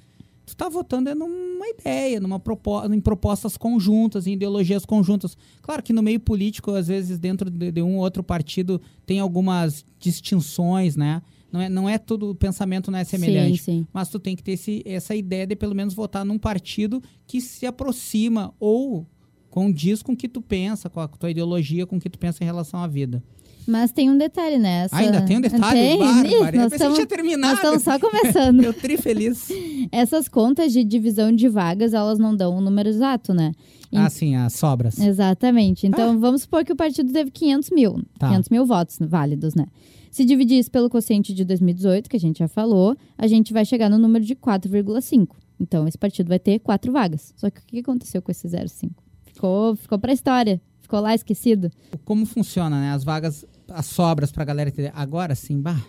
tu 0.45 0.49
está 0.49 0.69
votando 0.69 1.09
é 1.09 1.15
numa 1.15 1.67
ideia, 1.67 2.19
numa 2.19 2.39
proposta, 2.39 2.93
em 2.93 2.99
propostas 2.99 3.57
conjuntas, 3.57 4.27
em 4.27 4.33
ideologias 4.33 4.85
conjuntas. 4.85 5.35
Claro 5.61 5.81
que 5.81 5.91
no 5.91 6.03
meio 6.03 6.19
político, 6.19 6.71
às 6.71 6.87
vezes, 6.87 7.17
dentro 7.17 7.49
de, 7.49 7.71
de 7.71 7.81
um 7.81 7.95
ou 7.95 8.03
outro 8.03 8.23
partido, 8.23 8.79
tem 9.05 9.19
algumas 9.19 9.83
distinções, 9.99 10.95
né? 10.95 11.21
Não 11.51 11.61
é, 11.61 11.69
não 11.69 11.89
é 11.89 11.97
tudo, 11.97 12.31
o 12.31 12.35
pensamento 12.35 12.91
não 12.91 12.99
é 12.99 13.03
semelhante. 13.03 13.57
Sim, 13.57 13.79
sim. 13.79 13.87
Mas 13.93 14.09
tu 14.09 14.19
tem 14.19 14.35
que 14.35 14.43
ter 14.43 14.53
esse, 14.53 14.83
essa 14.85 15.15
ideia 15.15 15.47
de 15.47 15.55
pelo 15.55 15.73
menos 15.73 15.93
votar 15.93 16.25
num 16.25 16.37
partido 16.37 17.01
que 17.25 17.39
se 17.39 17.65
aproxima 17.65 18.53
ou 18.59 19.07
condiz 19.49 20.03
com 20.03 20.11
o 20.11 20.17
que 20.17 20.27
tu 20.27 20.41
pensa, 20.41 20.89
com 20.89 20.99
a 20.99 21.07
tua 21.07 21.31
ideologia, 21.31 21.85
com 21.85 21.95
o 21.95 21.99
que 21.99 22.09
tu 22.09 22.19
pensa 22.19 22.43
em 22.43 22.45
relação 22.45 22.81
à 22.81 22.87
vida. 22.87 23.23
Mas 23.67 23.91
tem 23.91 24.10
um 24.10 24.17
detalhe, 24.17 24.57
né? 24.57 24.86
Essa... 24.86 24.98
Ainda 24.98 25.22
tem 25.22 25.38
um 25.38 25.41
detalhe? 25.41 25.79
Tem, 25.79 25.98
Bárbara. 26.00 26.57
Nós 26.57 26.72
estamos, 26.72 26.95
tinha 26.95 27.07
terminado. 27.07 27.53
Nós 27.53 27.55
estamos 27.57 27.84
só 27.84 28.00
começando. 28.00 28.63
Eu 28.63 28.74
tri 28.74 28.98
feliz. 28.98 29.48
Essas 29.91 30.27
contas 30.27 30.72
de 30.72 30.84
divisão 30.84 31.31
de 31.31 31.48
vagas, 31.48 31.93
elas 31.93 32.19
não 32.19 32.36
dão 32.36 32.57
um 32.57 32.62
número 32.62 32.89
exato, 32.89 33.34
né? 33.34 33.51
Ah, 33.93 34.10
sim, 34.10 34.36
as 34.36 34.53
sobras. 34.53 35.00
Exatamente. 35.00 35.88
Então, 35.88 36.12
ah. 36.12 36.17
vamos 36.17 36.41
supor 36.41 36.63
que 36.65 36.74
o 36.74 36.75
partido 36.75 37.12
teve 37.12 37.31
500 37.31 37.69
mil. 37.72 38.01
Tá. 38.19 38.27
500 38.29 38.50
mil 38.50 38.65
votos 38.65 38.98
válidos, 39.00 39.55
né? 39.55 39.65
Se 40.12 40.24
dividir 40.24 40.60
isso 40.60 40.72
pelo 40.72 40.89
quociente 40.89 41.34
de 41.34 41.43
2018, 41.43 42.10
que 42.10 42.15
a 42.15 42.19
gente 42.19 42.39
já 42.39 42.48
falou, 42.48 42.95
a 43.17 43.27
gente 43.27 43.51
vai 43.51 43.65
chegar 43.65 43.89
no 43.89 43.98
número 43.98 44.24
de 44.24 44.36
4,5. 44.36 45.27
Então, 45.60 45.88
esse 45.88 45.98
partido 45.98 46.27
vai 46.27 46.39
ter 46.39 46.60
quatro 46.60 46.91
vagas. 46.91 47.34
Só 47.36 47.50
que 47.50 47.60
o 47.60 47.63
que 47.65 47.79
aconteceu 47.79 48.22
com 48.22 48.31
esse 48.31 48.48
0,5? 48.48 48.91
Ficou, 49.25 49.75
ficou 49.75 50.00
para 50.00 50.12
a 50.12 50.13
história. 50.13 50.62
Ficou 50.81 51.00
lá 51.00 51.15
esquecido. 51.15 51.72
Como 52.03 52.25
funciona, 52.25 52.79
né? 52.79 52.91
As 52.91 53.03
vagas 53.03 53.45
as 53.69 53.86
sobras 53.86 54.31
para 54.31 54.43
a 54.43 54.45
galera 54.45 54.69
entender. 54.69 54.91
Agora 54.95 55.36
sim, 55.36 55.62
bah. 55.62 55.81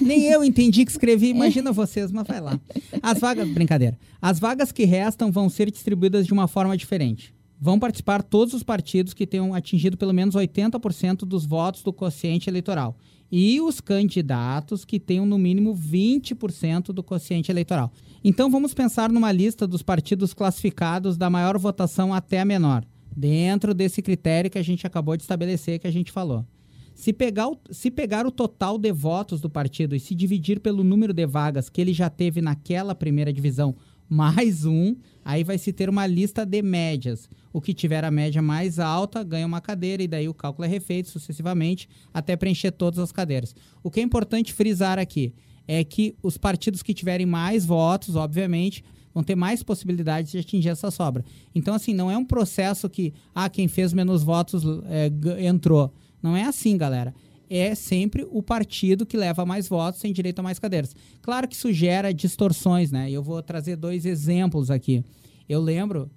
Nem 0.00 0.24
eu 0.24 0.42
entendi 0.42 0.84
que 0.84 0.90
escrevi, 0.90 1.28
imagina 1.28 1.72
vocês, 1.72 2.10
mas 2.10 2.26
vai 2.26 2.40
lá. 2.40 2.58
As 3.02 3.18
vagas, 3.18 3.48
brincadeira. 3.48 3.98
As 4.20 4.38
vagas 4.38 4.72
que 4.72 4.84
restam 4.84 5.30
vão 5.30 5.48
ser 5.48 5.70
distribuídas 5.70 6.26
de 6.26 6.32
uma 6.32 6.48
forma 6.48 6.76
diferente. 6.76 7.34
Vão 7.60 7.78
participar 7.78 8.22
todos 8.22 8.52
os 8.54 8.62
partidos 8.62 9.14
que 9.14 9.26
tenham 9.26 9.54
atingido 9.54 9.96
pelo 9.96 10.12
menos 10.12 10.34
80% 10.34 11.20
dos 11.20 11.46
votos 11.46 11.82
do 11.82 11.92
quociente 11.92 12.48
eleitoral. 12.50 12.96
E 13.30 13.60
os 13.60 13.80
candidatos 13.80 14.84
que 14.84 15.00
tenham 15.00 15.26
no 15.26 15.38
mínimo 15.38 15.74
20% 15.74 16.86
do 16.86 17.02
quociente 17.02 17.50
eleitoral. 17.50 17.92
Então 18.22 18.50
vamos 18.50 18.74
pensar 18.74 19.10
numa 19.10 19.32
lista 19.32 19.66
dos 19.66 19.82
partidos 19.82 20.34
classificados 20.34 21.16
da 21.16 21.30
maior 21.30 21.58
votação 21.58 22.12
até 22.12 22.40
a 22.40 22.44
menor, 22.44 22.84
dentro 23.16 23.72
desse 23.72 24.02
critério 24.02 24.50
que 24.50 24.58
a 24.58 24.62
gente 24.62 24.86
acabou 24.86 25.16
de 25.16 25.22
estabelecer, 25.22 25.78
que 25.78 25.86
a 25.86 25.92
gente 25.92 26.12
falou. 26.12 26.44
Se 26.94 27.12
pegar, 27.12 27.48
o, 27.48 27.58
se 27.70 27.90
pegar 27.90 28.26
o 28.26 28.30
total 28.30 28.78
de 28.78 28.92
votos 28.92 29.40
do 29.40 29.50
partido 29.50 29.96
e 29.96 30.00
se 30.00 30.14
dividir 30.14 30.60
pelo 30.60 30.84
número 30.84 31.12
de 31.12 31.26
vagas 31.26 31.68
que 31.68 31.80
ele 31.80 31.92
já 31.92 32.08
teve 32.08 32.40
naquela 32.40 32.94
primeira 32.94 33.32
divisão, 33.32 33.74
mais 34.08 34.64
um, 34.64 34.94
aí 35.24 35.42
vai 35.42 35.58
se 35.58 35.72
ter 35.72 35.88
uma 35.88 36.06
lista 36.06 36.44
de 36.44 36.62
médias. 36.62 37.28
O 37.52 37.60
que 37.60 37.74
tiver 37.74 38.04
a 38.04 38.10
média 38.10 38.40
mais 38.40 38.78
alta 38.78 39.24
ganha 39.24 39.46
uma 39.46 39.60
cadeira 39.60 40.02
e 40.02 40.08
daí 40.08 40.28
o 40.28 40.34
cálculo 40.34 40.66
é 40.66 40.68
refeito 40.68 41.08
sucessivamente 41.08 41.88
até 42.12 42.36
preencher 42.36 42.70
todas 42.70 43.00
as 43.00 43.10
cadeiras. 43.10 43.54
O 43.82 43.90
que 43.90 44.00
é 44.00 44.02
importante 44.02 44.52
frisar 44.52 44.98
aqui 44.98 45.34
é 45.66 45.82
que 45.82 46.14
os 46.22 46.36
partidos 46.36 46.82
que 46.82 46.94
tiverem 46.94 47.26
mais 47.26 47.64
votos, 47.64 48.16
obviamente, 48.16 48.84
vão 49.14 49.22
ter 49.22 49.34
mais 49.34 49.62
possibilidades 49.62 50.32
de 50.32 50.38
atingir 50.38 50.68
essa 50.68 50.90
sobra. 50.90 51.24
Então, 51.54 51.74
assim, 51.74 51.94
não 51.94 52.10
é 52.10 52.18
um 52.18 52.24
processo 52.24 52.90
que, 52.90 53.14
ah, 53.34 53.48
quem 53.48 53.68
fez 53.68 53.92
menos 53.92 54.22
votos 54.22 54.62
é, 54.86 55.10
entrou. 55.46 55.92
Não 56.24 56.34
é 56.34 56.44
assim, 56.44 56.74
galera. 56.78 57.14
É 57.50 57.74
sempre 57.74 58.26
o 58.30 58.42
partido 58.42 59.04
que 59.04 59.14
leva 59.14 59.44
mais 59.44 59.68
votos 59.68 60.00
tem 60.00 60.10
direito 60.10 60.38
a 60.38 60.42
mais 60.42 60.58
cadeiras. 60.58 60.96
Claro 61.20 61.46
que 61.46 61.54
isso 61.54 61.70
gera 61.70 62.14
distorções, 62.14 62.90
né? 62.90 63.10
Eu 63.10 63.22
vou 63.22 63.42
trazer 63.42 63.76
dois 63.76 64.06
exemplos 64.06 64.70
aqui. 64.70 65.04
Eu 65.46 65.60
lembro, 65.60 66.10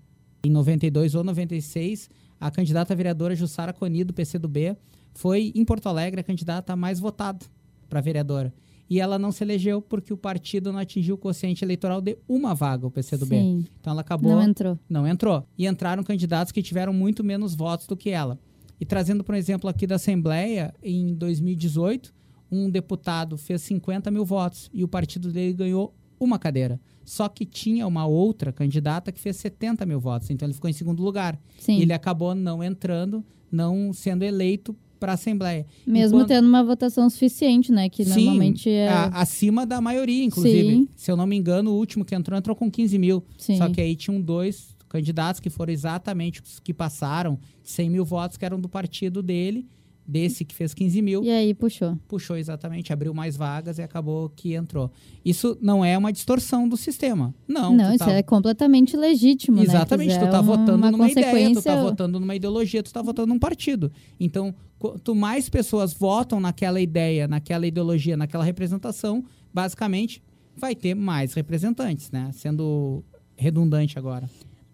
em 0.46 0.50
92 0.50 1.14
ou 1.14 1.26
96, 1.26 2.10
a 2.40 2.50
candidata 2.50 2.94
a 2.94 2.96
vereadora 2.96 3.36
Jussara 3.36 3.74
Coni, 3.74 4.06
do 4.06 4.14
PCdoB, 4.14 4.78
foi, 5.14 5.52
em 5.54 5.66
Porto 5.66 5.88
Alegre, 5.88 6.22
a 6.22 6.24
candidata 6.24 6.74
mais 6.74 7.02
votada 7.02 7.46
para 7.90 8.00
vereadora. 8.00 8.54
E 8.90 9.02
ela 9.02 9.20
não 9.20 9.34
se 9.34 9.44
elegeu 9.44 9.82
porque 9.82 10.14
o 10.14 10.18
partido 10.18 10.72
não 10.72 10.80
atingiu 10.80 11.16
o 11.16 11.18
quociente 11.18 11.66
eleitoral 11.66 12.00
de 12.00 12.18
uma 12.30 12.56
vaga, 12.56 12.88
o 12.88 12.92
PCdoB. 12.92 13.36
Sim. 13.36 13.66
Então 13.82 13.92
ela 13.92 14.00
acabou. 14.00 14.32
Não 14.32 14.42
entrou. 14.42 14.80
Não 14.90 15.06
entrou. 15.06 15.46
E 15.58 15.68
entraram 15.68 16.02
candidatos 16.02 16.54
que 16.54 16.64
tiveram 16.64 16.94
muito 16.94 17.26
menos 17.26 17.54
votos 17.54 17.86
do 17.86 17.98
que 17.98 18.10
ela. 18.10 18.40
E 18.79 18.86
trazendo, 18.86 19.24
por 19.24 19.36
exemplo, 19.36 19.69
aqui 19.69 19.88
da 19.88 19.96
Assembleia, 19.96 20.74
em 20.84 21.13
2018, 21.13 22.13
um 22.51 22.69
deputado 22.69 23.38
fez 23.38 23.62
50 23.63 24.10
mil 24.12 24.24
votos 24.24 24.69
e 24.74 24.84
o 24.84 24.88
partido 24.88 25.31
dele 25.31 25.53
ganhou 25.53 25.93
uma 26.19 26.39
cadeira. 26.39 26.79
Só 27.03 27.29
que 27.29 27.46
tinha 27.46 27.88
uma 27.88 28.05
outra 28.05 28.51
candidata 28.51 29.12
que 29.12 29.19
fez 29.19 29.38
70 29.38 29.86
mil 29.86 30.00
votos, 30.00 30.29
então 30.29 30.46
ele 30.46 30.53
ficou 30.53 30.69
em 30.69 30.74
segundo 30.74 31.01
lugar. 31.01 31.39
Sim. 31.57 31.77
E 31.77 31.81
ele 31.81 31.93
acabou 31.93 32.36
não 32.36 32.63
entrando, 32.63 33.24
não 33.51 33.93
sendo 33.93 34.24
eleito 34.24 34.75
para 35.00 35.13
a 35.13 35.15
Assembleia. 35.15 35.65
Mesmo 35.86 36.17
Enquanto... 36.17 36.27
tendo 36.29 36.48
uma 36.48 36.63
votação 36.63 37.10
suficiente, 37.10 37.72
né? 37.72 37.88
Que 37.88 38.03
Sim, 38.03 38.25
normalmente 38.25 38.69
é. 38.69 38.89
A, 38.89 39.07
acima 39.07 39.65
da 39.65 39.79
maioria, 39.79 40.24
inclusive. 40.24 40.75
Sim. 40.75 40.89
Se 40.96 41.12
eu 41.12 41.15
não 41.15 41.25
me 41.25 41.38
engano, 41.38 41.72
o 41.72 41.77
último 41.77 42.03
que 42.03 42.15
entrou 42.15 42.38
entrou 42.38 42.55
com 42.55 42.69
15 42.69 42.98
mil. 42.98 43.24
Sim. 43.38 43.57
Só 43.57 43.69
que 43.69 43.79
aí 43.79 43.96
tinham 43.96 44.19
dois 44.19 44.75
candidatos 44.88 45.39
que 45.39 45.50
foram 45.50 45.74
exatamente 45.74 46.41
os 46.41 46.60
que 46.60 46.74
passaram 46.74 47.39
100 47.63 47.89
mil 47.89 48.06
votos, 48.06 48.38
que 48.38 48.46
eram 48.46 48.60
do 48.60 48.70
partido 48.70 49.22
dele, 49.22 49.67
desse 50.08 50.46
que 50.46 50.56
fez 50.56 50.74
15 50.74 51.01
mil. 51.01 51.24
E 51.24 51.29
aí 51.29 51.53
puxou. 51.53 51.98
Puxou 52.08 52.38
exatamente, 52.38 52.94
abriu 52.94 53.13
mais 53.13 53.36
vagas 53.36 53.77
e 53.77 53.82
acabou 53.82 54.29
que 54.29 54.53
entrou. 54.53 54.89
Isso 55.25 55.58
não 55.62 55.84
é 55.84 55.98
uma 55.98 56.13
distorção 56.13 56.67
do 56.70 56.77
sistema. 56.77 57.36
Não. 57.46 57.75
Não, 57.75 57.94
isso 57.94 58.06
tá... 58.06 58.13
é 58.13 58.24
completamente 58.24 58.96
legítimo. 58.96 59.58
Né? 59.58 59.63
Exatamente, 59.63 60.13
né? 60.13 60.25
tu 60.25 60.32
tá 60.32 60.41
votando 60.41 60.91
numa 60.91 61.12
ideia, 61.12 61.53
tu 61.53 61.62
tá 61.62 61.84
votando 61.84 62.20
numa 62.20 62.36
ideologia, 62.36 62.82
tu 62.82 62.94
tá 62.94 63.01
votando 63.01 63.27
num 63.27 63.39
partido. 63.39 63.91
Então, 64.17 64.56
quanto 64.79 65.13
mais 65.13 65.50
pessoas 65.50 65.94
votam 65.94 66.39
naquela 66.39 66.79
ideia, 66.79 67.27
naquela 67.27 67.67
ideologia, 67.67 68.15
naquela 68.15 68.46
representação, 68.46 69.25
basicamente 69.53 70.24
vai 70.56 70.74
ter 70.74 70.96
mais 70.96 71.34
representantes, 71.34 72.10
né? 72.12 72.32
Sendo 72.34 73.03
redundante 73.36 74.00
agora 74.00 74.27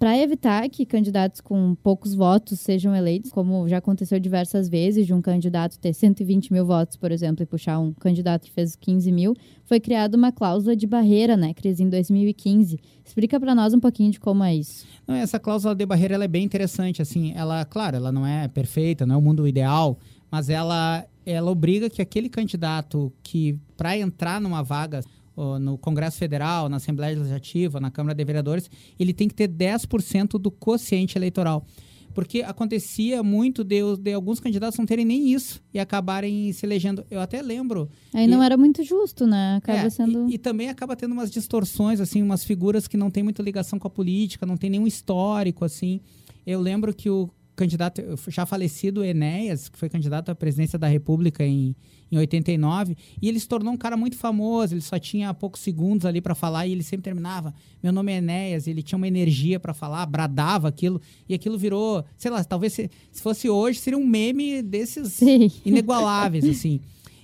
para 0.03 0.17
evitar 0.17 0.67
que 0.67 0.85
candidatos 0.85 1.39
com 1.39 1.75
poucos 1.75 2.13
votos 2.13 2.59
sejam 2.59 2.93
eleitos, 2.93 3.31
como 3.31 3.69
já 3.69 3.77
aconteceu 3.77 4.19
diversas 4.19 4.67
vezes, 4.67 5.07
de 5.07 5.13
um 5.13 5.21
candidato 5.21 5.79
ter 5.79 5.93
120 5.93 6.51
mil 6.51 6.65
votos, 6.65 6.97
por 6.97 7.09
exemplo, 7.09 7.41
e 7.41 7.45
puxar 7.45 7.79
um 7.79 7.93
candidato 7.93 8.43
que 8.43 8.51
fez 8.51 8.75
15 8.75 9.09
mil, 9.13 9.33
foi 9.63 9.79
criada 9.79 10.17
uma 10.17 10.29
cláusula 10.29 10.75
de 10.75 10.85
barreira, 10.85 11.37
né, 11.37 11.53
Cris, 11.53 11.79
em 11.79 11.87
2015. 11.87 12.77
Explica 13.01 13.39
para 13.39 13.55
nós 13.55 13.73
um 13.73 13.79
pouquinho 13.79 14.11
de 14.11 14.19
como 14.19 14.43
é 14.43 14.53
isso. 14.53 14.85
Não, 15.07 15.15
essa 15.15 15.39
cláusula 15.39 15.73
de 15.73 15.85
barreira 15.85 16.21
é 16.21 16.27
bem 16.27 16.43
interessante, 16.43 17.01
assim, 17.01 17.31
ela, 17.33 17.63
claro, 17.63 17.95
ela 17.95 18.11
não 18.11 18.27
é 18.27 18.49
perfeita, 18.49 19.05
não 19.05 19.15
é 19.15 19.17
o 19.17 19.21
mundo 19.21 19.47
ideal, 19.47 19.97
mas 20.29 20.49
ela, 20.49 21.05
ela 21.25 21.49
obriga 21.49 21.89
que 21.89 22.01
aquele 22.01 22.27
candidato 22.27 23.09
que, 23.23 23.57
para 23.77 23.97
entrar 23.97 24.41
numa 24.41 24.63
vaga 24.63 24.99
no 25.35 25.77
Congresso 25.77 26.17
Federal, 26.17 26.69
na 26.69 26.77
Assembleia 26.77 27.15
Legislativa, 27.15 27.79
na 27.79 27.89
Câmara 27.89 28.15
de 28.15 28.23
Vereadores, 28.23 28.69
ele 28.99 29.13
tem 29.13 29.27
que 29.27 29.33
ter 29.33 29.47
10% 29.47 30.39
do 30.39 30.51
quociente 30.51 31.17
eleitoral. 31.17 31.65
Porque 32.13 32.43
acontecia 32.43 33.23
muito 33.23 33.63
de, 33.63 33.79
de, 33.97 34.13
alguns 34.13 34.39
candidatos 34.39 34.77
não 34.77 34.85
terem 34.85 35.03
nem 35.03 35.33
isso 35.33 35.61
e 35.73 35.79
acabarem 35.79 36.53
se 36.53 36.65
elegendo. 36.65 37.03
Eu 37.09 37.19
até 37.19 37.41
lembro. 37.41 37.89
Aí 38.13 38.27
não 38.27 38.43
e, 38.43 38.45
era 38.45 38.55
muito 38.55 38.83
justo, 38.83 39.25
né? 39.25 39.55
Acaba 39.55 39.79
é, 39.79 39.89
sendo. 39.89 40.29
E, 40.29 40.35
e, 40.35 40.37
também 40.37 40.69
acaba 40.69 40.95
tendo 40.95 41.11
umas 41.11 41.31
distorções, 41.31 41.99
assim, 41.99 42.21
umas 42.21 42.43
figuras 42.43 42.87
que 42.87 42.95
não 42.95 43.09
têm 43.09 43.23
muita 43.23 43.41
ligação 43.41 43.79
com 43.79 43.87
a 43.87 43.91
política, 43.91 44.45
não 44.45 44.57
tem 44.57 44.69
nenhum 44.69 44.85
histórico, 44.85 45.65
assim. 45.65 46.01
Eu 46.45 46.61
lembro 46.61 46.93
que 46.93 47.09
o 47.09 47.29
candidato, 47.55 48.01
já 48.27 48.45
falecido 48.45 49.03
Enéas, 49.03 49.69
que 49.69 49.77
foi 49.77 49.89
candidato 49.89 50.29
à 50.29 50.35
presidência 50.35 50.77
da 50.77 50.87
República 50.87 51.43
em, 51.45 51.75
em 52.11 52.17
89, 52.17 52.95
e 53.21 53.29
ele 53.29 53.39
se 53.39 53.47
tornou 53.47 53.73
um 53.73 53.77
cara 53.77 53.95
muito 53.95 54.17
famoso, 54.17 54.73
ele 54.73 54.81
só 54.81 54.97
tinha 54.97 55.33
poucos 55.33 55.61
segundos 55.61 56.05
ali 56.05 56.21
para 56.21 56.33
falar 56.33 56.67
e 56.67 56.71
ele 56.71 56.83
sempre 56.83 57.03
terminava, 57.03 57.53
meu 57.81 57.91
nome 57.91 58.11
é 58.11 58.17
Enéas, 58.17 58.67
ele 58.67 58.81
tinha 58.81 58.97
uma 58.97 59.07
energia 59.07 59.59
para 59.59 59.73
falar, 59.73 60.05
bradava 60.05 60.67
aquilo, 60.67 61.01
e 61.27 61.33
aquilo 61.33 61.57
virou, 61.57 62.03
sei 62.17 62.31
lá, 62.31 62.43
talvez 62.43 62.73
se, 62.73 62.89
se 63.11 63.21
fosse 63.21 63.49
hoje, 63.49 63.79
seria 63.79 63.97
um 63.97 64.05
meme 64.05 64.61
desses 64.61 65.13
Sim. 65.13 65.51
inigualáveis, 65.65 66.45
assim. 66.45 66.79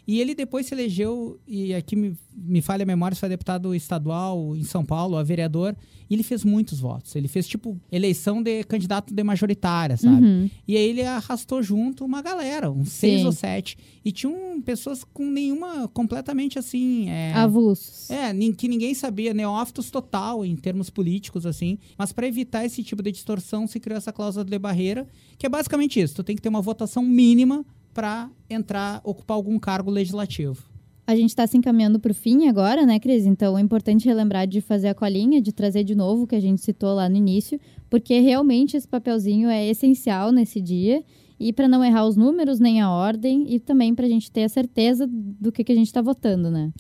E 0.10 0.20
ele 0.20 0.34
depois 0.34 0.66
se 0.66 0.74
elegeu, 0.74 1.39
e 1.48 1.72
aqui 1.72 1.96
me, 1.96 2.18
me 2.36 2.63
falha 2.63 2.82
a 2.82 2.86
memória, 2.86 3.13
se 3.13 3.20
foi 3.20 3.30
deputado 3.30 3.75
estadual 3.75 4.56
em 4.56 4.63
São 4.63 4.84
Paulo, 4.84 5.16
a 5.16 5.22
vereador, 5.22 5.75
e 6.10 6.16
ele 6.16 6.24
fez 6.24 6.44
muitos 6.44 6.80
votos. 6.80 7.16
Ele 7.16 7.28
fez, 7.28 7.48
tipo, 7.48 7.80
eleição 7.92 8.42
de 8.42 8.63
candidato 8.63 9.13
de 9.13 9.24
majoritária, 9.24 9.98
sabe? 9.98 10.25
Uhum. 10.25 10.50
E 10.68 10.75
aí 10.75 10.89
ele 10.89 11.04
arrastou 11.04 11.62
junto 11.62 12.04
uma 12.04 12.24
galera, 12.24 12.72
uns 12.72 12.89
seis 12.89 13.20
Sim. 13.20 13.25
ou 13.28 13.32
sete. 13.32 13.78
E 14.04 14.12
tinham 14.12 14.60
pessoas 14.66 15.04
com 15.04 15.30
nenhuma, 15.30 15.88
completamente 15.89 16.58
assim. 16.58 17.08
É, 17.08 17.32
Avulsos. 17.34 18.10
é, 18.10 18.34
que 18.58 18.68
ninguém 18.68 18.96
sabia, 18.96 19.32
neófitos 19.32 19.92
total 19.92 20.44
em 20.44 20.56
termos 20.56 20.89
políticos, 20.89 21.46
assim. 21.46 21.78
Mas 21.96 22.12
para 22.12 22.25
evitar 22.25 22.66
esse 22.66 22.82
tipo 22.82 23.04
de 23.04 23.12
distorção, 23.12 23.68
se 23.68 23.80
criou 23.80 24.00
essa 24.00 24.12
cláusula 24.12 24.44
de 24.44 24.58
barreira, 24.58 25.08
que 25.38 25.46
é 25.46 25.50
basicamente 25.50 26.00
isso: 26.00 26.16
tu 26.16 26.24
tem 26.24 26.36
que 26.36 26.42
ter 26.42 26.50
uma 26.50 26.63
votação 26.63 27.04
mínima 27.04 27.63
para 27.93 28.29
entrar, 28.50 29.01
ocupar 29.03 29.36
algum 29.36 29.58
cargo 29.60 29.89
legislativo. 29.91 30.69
A 31.10 31.15
gente 31.15 31.29
está 31.29 31.48
se 31.48 31.58
encaminhando 31.58 32.00
para 32.00 32.12
o 32.12 32.13
fim 32.13 32.48
agora, 32.48 32.86
né, 32.86 33.00
Cris? 33.00 33.25
Então 33.25 33.58
é 33.58 33.62
importante 33.62 34.05
relembrar 34.05 34.46
de 34.46 34.62
fazer 34.62 34.89
a 34.89 34.93
colinha, 34.93 35.41
de 35.41 35.51
trazer 35.51 35.84
de 35.84 35.96
novo 35.96 36.24
o 36.24 36.27
que 36.27 36.36
a 36.36 36.39
gente 36.39 36.62
citou 36.62 36.93
lá 36.93 37.10
no 37.10 37.17
início, 37.17 37.60
porque 37.89 38.19
realmente 38.19 38.77
esse 38.77 38.88
papelzinho 38.88 39.50
é 39.50 39.67
essencial 39.67 40.31
nesse 40.31 40.62
dia. 40.62 41.03
E 41.39 41.53
para 41.53 41.67
não 41.67 41.84
errar 41.84 42.05
os 42.05 42.17
números, 42.17 42.60
nem 42.60 42.81
a 42.81 42.91
ordem, 42.91 43.46
e 43.53 43.60
também 43.60 43.96
para 43.96 44.05
a 44.05 44.10
gente 44.10 44.29
ter 44.29 44.43
a 44.43 44.50
certeza 44.50 45.08
do 45.10 45.51
que, 45.51 45.63
que 45.63 45.72
a 45.72 45.75
gente 45.75 45.88
está 45.88 46.01
votando, 46.01 46.51
né? 46.51 46.72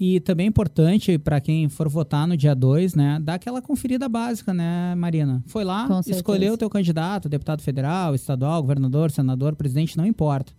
E 0.00 0.20
também 0.20 0.46
é 0.46 0.48
importante 0.48 1.18
para 1.18 1.40
quem 1.40 1.68
for 1.68 1.88
votar 1.88 2.26
no 2.26 2.36
dia 2.36 2.54
2, 2.54 2.94
né, 2.94 3.18
dar 3.20 3.34
aquela 3.34 3.60
conferida 3.60 4.08
básica, 4.08 4.54
né, 4.54 4.94
Marina? 4.94 5.42
Foi 5.46 5.64
lá, 5.64 5.88
escolheu 6.06 6.54
o 6.54 6.56
teu 6.56 6.70
candidato, 6.70 7.28
deputado 7.28 7.62
federal, 7.62 8.14
estadual, 8.14 8.62
governador, 8.62 9.10
senador, 9.10 9.56
presidente, 9.56 9.96
não 9.96 10.06
importa. 10.06 10.52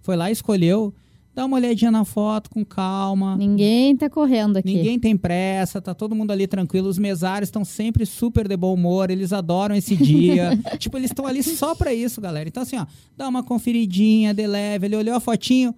Foi 0.00 0.16
lá, 0.16 0.30
escolheu, 0.30 0.92
dá 1.34 1.44
uma 1.44 1.56
olhadinha 1.56 1.90
na 1.90 2.04
foto 2.04 2.50
com 2.50 2.64
calma. 2.64 3.36
Ninguém 3.36 3.96
tá 3.96 4.10
correndo 4.10 4.56
aqui. 4.56 4.74
Ninguém 4.74 4.98
tem 4.98 5.16
pressa, 5.16 5.80
tá 5.80 5.94
todo 5.94 6.14
mundo 6.14 6.30
ali 6.30 6.46
tranquilo. 6.46 6.88
Os 6.88 6.98
mesários 6.98 7.48
estão 7.48 7.64
sempre 7.64 8.04
super 8.04 8.48
de 8.48 8.56
bom 8.56 8.74
humor, 8.74 9.10
eles 9.10 9.32
adoram 9.32 9.74
esse 9.74 9.96
dia. 9.96 10.58
tipo, 10.78 10.96
eles 10.96 11.10
estão 11.10 11.26
ali 11.26 11.42
só 11.42 11.74
pra 11.74 11.94
isso, 11.94 12.20
galera. 12.20 12.48
Então, 12.48 12.62
assim, 12.62 12.76
ó, 12.76 12.86
dá 13.16 13.28
uma 13.28 13.42
conferidinha 13.42 14.34
de 14.34 14.46
leve. 14.46 14.86
Ele 14.86 14.96
olhou 14.96 15.14
a 15.14 15.20
fotinho, 15.20 15.74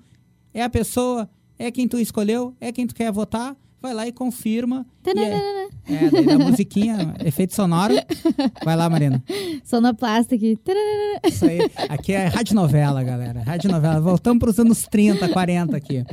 é 0.52 0.62
a 0.62 0.70
pessoa, 0.70 1.28
é 1.58 1.70
quem 1.70 1.86
tu 1.86 1.98
escolheu, 1.98 2.54
é 2.60 2.72
quem 2.72 2.86
tu 2.86 2.94
quer 2.94 3.12
votar. 3.12 3.56
Vai 3.82 3.92
lá 3.92 4.06
e 4.06 4.12
confirma. 4.12 4.86
E 5.04 5.10
é, 5.18 6.04
é, 6.04 6.10
daí 6.10 6.24
dá 6.24 6.38
musiquinha, 6.38 7.16
efeito 7.26 7.52
sonoro. 7.52 7.94
Vai 8.64 8.76
lá, 8.76 8.88
Marina. 8.88 9.20
Sonoplasta 9.64 10.36
aqui. 10.36 10.56
Isso 11.24 11.44
aí. 11.44 11.58
Aqui 11.88 12.12
é 12.12 12.28
rádio 12.28 12.54
novela, 12.54 13.02
galera. 13.02 13.42
Rádio 13.42 13.68
novela. 13.68 14.00
Voltamos 14.00 14.38
para 14.38 14.50
os 14.50 14.58
anos 14.60 14.82
30, 14.84 15.28
40 15.28 15.76
aqui. 15.76 16.04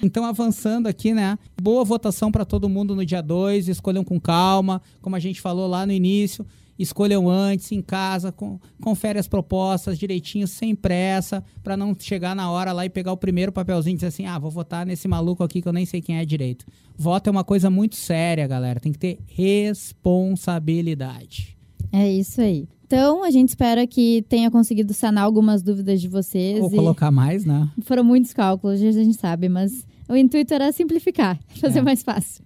Então, 0.00 0.24
avançando 0.24 0.86
aqui, 0.86 1.12
né? 1.12 1.36
Boa 1.60 1.84
votação 1.84 2.30
para 2.30 2.44
todo 2.44 2.68
mundo 2.68 2.94
no 2.94 3.04
dia 3.04 3.20
2. 3.20 3.66
Escolham 3.66 4.04
com 4.04 4.20
calma, 4.20 4.80
como 5.02 5.16
a 5.16 5.20
gente 5.20 5.40
falou 5.40 5.66
lá 5.66 5.84
no 5.84 5.92
início. 5.92 6.46
Escolham 6.78 7.28
antes, 7.28 7.72
em 7.72 7.80
casa, 7.80 8.30
com, 8.30 8.58
confere 8.82 9.18
as 9.18 9.26
propostas 9.26 9.98
direitinho, 9.98 10.46
sem 10.46 10.74
pressa, 10.74 11.42
para 11.62 11.76
não 11.76 11.96
chegar 11.98 12.36
na 12.36 12.50
hora 12.50 12.72
lá 12.72 12.84
e 12.84 12.90
pegar 12.90 13.12
o 13.12 13.16
primeiro 13.16 13.50
papelzinho 13.52 13.94
e 13.94 13.96
dizer 13.96 14.08
assim: 14.08 14.26
ah, 14.26 14.38
vou 14.38 14.50
votar 14.50 14.84
nesse 14.84 15.08
maluco 15.08 15.42
aqui 15.42 15.62
que 15.62 15.68
eu 15.68 15.72
nem 15.72 15.86
sei 15.86 16.02
quem 16.02 16.18
é 16.18 16.24
direito. 16.24 16.66
Voto 16.96 17.28
é 17.28 17.30
uma 17.30 17.44
coisa 17.44 17.70
muito 17.70 17.96
séria, 17.96 18.46
galera. 18.46 18.78
Tem 18.80 18.92
que 18.92 18.98
ter 18.98 19.18
responsabilidade. 19.26 21.56
É 21.92 22.10
isso 22.10 22.40
aí. 22.40 22.68
Então, 22.86 23.24
a 23.24 23.30
gente 23.30 23.48
espera 23.48 23.84
que 23.86 24.24
tenha 24.28 24.50
conseguido 24.50 24.94
sanar 24.94 25.24
algumas 25.24 25.62
dúvidas 25.62 26.00
de 26.00 26.08
vocês. 26.08 26.60
Ou 26.60 26.70
colocar 26.70 27.10
mais, 27.10 27.44
né? 27.44 27.68
Foram 27.82 28.04
muitos 28.04 28.32
cálculos, 28.32 28.80
a 28.80 28.92
gente 28.92 29.18
sabe, 29.18 29.48
mas 29.48 29.84
o 30.08 30.14
intuito 30.14 30.54
era 30.54 30.70
simplificar, 30.70 31.36
fazer 31.60 31.80
É. 31.80 31.82
mais 31.82 32.02
fácil. 32.04 32.44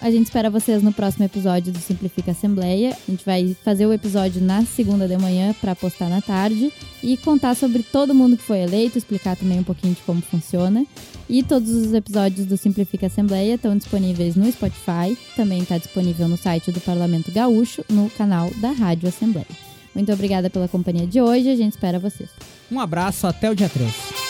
A 0.00 0.12
gente 0.12 0.26
espera 0.26 0.48
vocês 0.48 0.80
no 0.80 0.92
próximo 0.92 1.24
episódio 1.24 1.72
do 1.72 1.78
Simplifica 1.80 2.30
Assembleia. 2.30 2.90
A 2.90 3.10
gente 3.10 3.24
vai 3.24 3.56
fazer 3.64 3.84
o 3.84 3.92
episódio 3.92 4.40
na 4.40 4.64
segunda 4.64 5.08
de 5.08 5.18
manhã 5.18 5.52
para 5.60 5.74
postar 5.74 6.08
na 6.08 6.22
tarde 6.22 6.72
e 7.02 7.16
contar 7.16 7.56
sobre 7.56 7.82
todo 7.82 8.14
mundo 8.14 8.36
que 8.36 8.42
foi 8.42 8.58
eleito, 8.58 8.96
explicar 8.96 9.36
também 9.36 9.58
um 9.58 9.64
pouquinho 9.64 9.94
de 9.94 10.00
como 10.02 10.22
funciona. 10.22 10.86
E 11.28 11.42
todos 11.42 11.70
os 11.70 11.92
episódios 11.92 12.46
do 12.46 12.56
Simplifica 12.56 13.06
Assembleia 13.06 13.54
estão 13.54 13.76
disponíveis 13.76 14.36
no 14.36 14.50
Spotify, 14.50 15.18
também 15.34 15.62
está 15.62 15.76
disponível 15.76 16.28
no 16.28 16.36
site 16.36 16.70
do 16.70 16.80
Parlamento 16.80 17.32
Gaúcho, 17.32 17.84
no 17.88 18.08
canal 18.10 18.50
da 18.60 18.70
Rádio 18.70 19.08
Assembleia. 19.08 19.46
Muito 19.94 20.12
obrigada 20.12 20.48
pela 20.48 20.68
companhia 20.68 21.08
de 21.08 21.20
hoje, 21.20 21.50
a 21.50 21.56
gente 21.56 21.72
espera 21.72 21.98
vocês. 21.98 22.30
Um 22.70 22.78
abraço, 22.78 23.26
até 23.26 23.50
o 23.50 23.54
dia 23.54 23.68
3. 23.68 24.27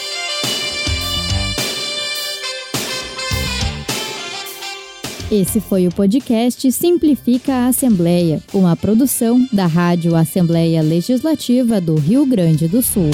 Esse 5.30 5.60
foi 5.60 5.86
o 5.86 5.90
podcast 5.90 6.72
Simplifica 6.72 7.52
a 7.52 7.66
Assembleia, 7.66 8.42
uma 8.54 8.74
produção 8.74 9.46
da 9.52 9.66
Rádio 9.66 10.16
Assembleia 10.16 10.80
Legislativa 10.80 11.82
do 11.82 11.96
Rio 11.96 12.24
Grande 12.24 12.66
do 12.66 12.80
Sul. 12.80 13.10